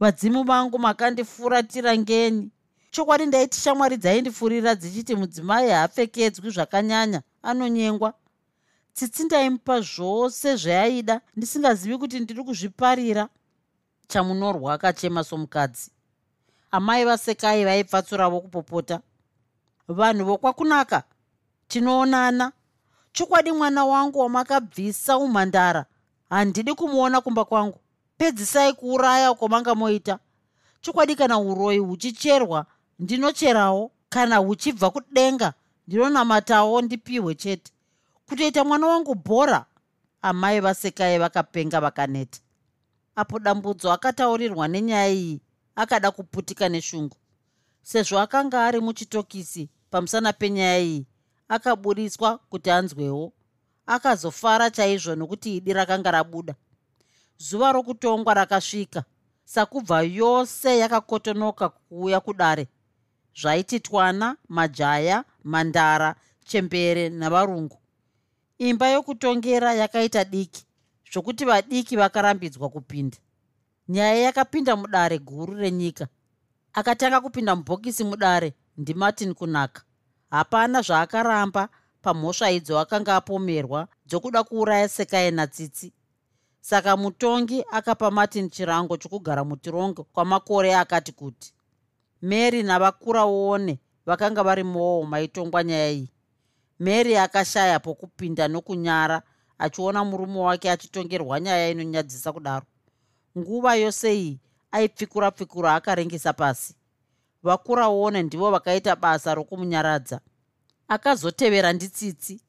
vadzimu 0.00 0.44
vangu 0.44 0.78
makandifuratira 0.78 1.98
ngeni 1.98 2.50
chokwadi 2.92 3.26
ndaiti 3.26 3.60
shamwari 3.60 3.96
dzaindifurira 3.96 4.74
dzichiti 4.74 5.16
mudzimai 5.16 5.70
haapfekedzwi 5.70 6.50
zvakanyanya 6.50 7.22
anonyengwa. 7.42 8.14
Tsitsi 8.94 9.24
ndaimupa 9.24 9.80
zvose 9.80 10.56
zvaaida 10.56 11.20
ndisingazivi 11.36 11.98
kuti 11.98 12.20
ndiri 12.20 12.44
kuzviparira. 12.44 13.28
Chamunorwa 14.08 14.74
akachema 14.74 15.24
somukadzi. 15.24 15.90
Amai 16.70 17.04
vasekai 17.04 17.64
vaipfatsuravo 17.64 18.40
kupopota. 18.40 19.00
Vanhu 19.88 20.24
vokwakunaka 20.24 21.02
tinoonana. 21.68 22.52
Chokwadi 23.12 23.52
mwana 23.52 23.84
wangu 23.84 24.18
wamakabvisa 24.18 25.18
umhandara. 25.18 25.86
Handidi 26.30 26.74
kumuona 26.74 27.20
kumba 27.20 27.44
kwangu. 27.44 27.80
Pedzisai 28.16 28.72
kuuraya 28.72 29.34
kwamanga 29.34 29.74
moita. 29.74 30.18
Chokwadi 30.80 31.16
kana 31.16 31.38
uroyi 31.38 31.78
huchicherwa 31.78 32.66
ndinocherawo. 33.02 33.90
Kana 34.08 34.36
huchibva 34.36 34.90
kudenga 34.90 35.54
ndinonamatawo 35.86 36.82
ndipiwe 36.82 37.34
chete. 37.34 37.72
Kutoita 38.28 38.64
mwana 38.64 38.86
wangu 38.86 39.14
bhora 39.14 39.66
amai 40.22 40.60
vasekai 40.60 41.18
vakapenga 41.18 41.80
vakaneta. 41.80 42.40
Apo 43.16 43.38
dambudzo 43.38 43.92
akataurirwa 43.92 44.68
nenyaya 44.68 45.08
iyi 45.12 45.40
akada 45.76 46.10
kuputika 46.10 46.68
neshungu. 46.68 47.16
Sezvo 47.82 48.18
akanga 48.20 48.66
ari 48.66 48.80
muchitokisi 48.80 49.68
pamusana 49.90 50.32
penyaya 50.32 50.78
iyi 50.80 51.06
akaburiswa 51.48 52.38
kuti 52.38 52.70
anzwewo. 52.70 53.32
Akazofara 53.86 54.70
chaizvo 54.70 55.14
nokuti 55.14 55.56
idi 55.56 55.72
rakanga 55.72 56.10
rabuda. 56.10 56.54
Zuva 57.38 57.72
rokutongwa 57.72 58.34
rakasvika 58.34 59.04
sakubva 59.44 60.02
yose 60.02 60.78
yakakotonoka 60.78 61.68
kuuya 61.68 62.20
kudare 62.20 62.68
zvaiti 63.40 63.80
twana 63.80 64.36
majaya 64.48 65.24
mandara 65.44 66.14
chembere 66.44 67.08
navarungu. 67.08 67.78
Imba 68.58 68.88
yokutongera 68.88 69.74
yakaita 69.74 70.24
diki 70.24 70.64
zvokuti 71.12 71.44
vadiki 71.44 71.96
vakarambidzwa 71.96 72.68
kupinda. 72.68 73.16
Nyaya 73.88 74.14
yakapinda 74.14 74.76
mudare 74.76 75.18
guru 75.18 75.54
renyika. 75.54 76.08
Akatanga 76.72 77.20
kupinda 77.20 77.56
mubhokisi 77.56 78.04
mudare 78.04 78.54
ndimartin 78.76 79.34
kunaka. 79.34 79.82
Hapana 80.30 80.82
zvaakaramba 80.82 81.68
pamhosva 82.02 82.50
idzo 82.50 82.78
akanga 82.78 83.16
apomerwa 83.16 83.88
dzokuda 84.06 84.42
kuuraya 84.42 84.88
sekaena 84.88 85.46
tsitsi 85.46 85.92
saka 86.60 86.96
mutongi 86.96 87.64
akapa 87.72 88.10
martin 88.10 88.50
chirango 88.50 88.96
chokugara 88.96 89.44
mutirongo 89.44 90.04
kwamakore 90.04 90.74
akati 90.74 91.12
kuti 91.12 91.54
mary 92.22 92.62
navakura 92.62 93.24
wone 93.24 93.78
vakanga 94.06 94.42
vari 94.42 94.64
mowo 94.64 95.02
maitongwa 95.06 95.64
nyaya 95.64 95.90
iyi. 95.90 96.08
Mary 96.78 97.16
akashaya 97.16 97.80
pokupinda 97.80 98.48
nokunyara 98.48 99.22
achiona 99.58 100.04
murume 100.04 100.40
wake 100.40 100.70
achitongerwa 100.70 101.40
nyaya 101.40 101.70
inonyadzisa 101.70 102.32
kudaro. 102.32 102.66
Nguva 103.38 103.74
yose 103.74 104.14
iyi 104.16 104.40
aipfikura 104.72 105.30
pfikura 105.30 105.74
akarengesa 105.74 106.32
pasi. 106.32 106.74
Vakura 107.42 107.88
wone 107.88 108.22
ndivo 108.22 108.50
vakaita 108.50 108.96
basa 108.96 109.34
rokumunyaradza 109.34 110.20
akazotevera 110.88 111.72
nditsitsi 111.72 112.40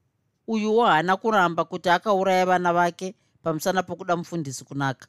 uyuwo 0.48 0.86
haana 0.86 1.18
kuramba 1.18 1.66
kuti 1.66 1.90
akauraya 1.90 2.46
vana 2.46 2.74
vake 2.74 3.16
pamusana 3.44 3.84
pokuda 3.84 4.16
mufundisi 4.16 4.64
kunaka 4.66 5.08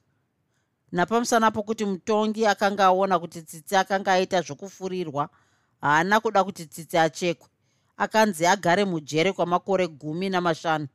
napamusana 0.95 1.51
pokuti 1.51 1.85
mutongi 1.85 2.47
akanga 2.47 2.85
aona 2.85 3.19
kuti 3.19 3.43
tsitsi 3.43 3.77
akanga 3.77 4.13
aita 4.13 4.41
zvokufurirwa 4.43 5.29
haana 5.81 6.21
kuda 6.21 6.45
kuti 6.45 6.67
tsitsi 6.67 6.99
achekwe. 6.99 7.49
Akanzi 7.97 8.47
agare 8.47 8.85
mujere 8.85 9.33
kwamakore 9.33 9.89
gumi 9.89 10.29
namashanu. 10.31 10.89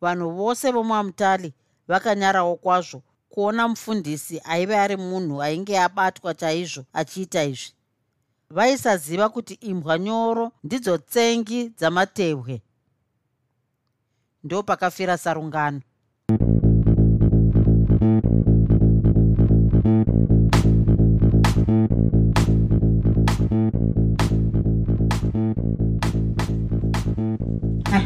Vanhu 0.00 0.30
vose 0.30 0.70
vomwamutali 0.70 1.54
vakanyarawo 1.88 2.56
kwazvo 2.56 3.02
kuona 3.28 3.68
mufundisi 3.68 4.40
aive 4.44 4.78
ari 4.78 4.96
munhu 4.96 5.42
ainge 5.42 5.78
abatwa 5.78 6.34
chaizvo 6.34 6.84
achiita 6.92 7.44
izvi. 7.44 7.72
Vaisaziva 8.50 9.28
kuti 9.28 9.54
imbwa 9.54 9.98
nyoro 9.98 10.52
ndidzo 10.64 10.98
tsengi 10.98 11.68
dzamatehwe. 11.68 12.62
Ndo 14.44 14.62
pakafira 14.62 15.18
sarungano 15.18 15.80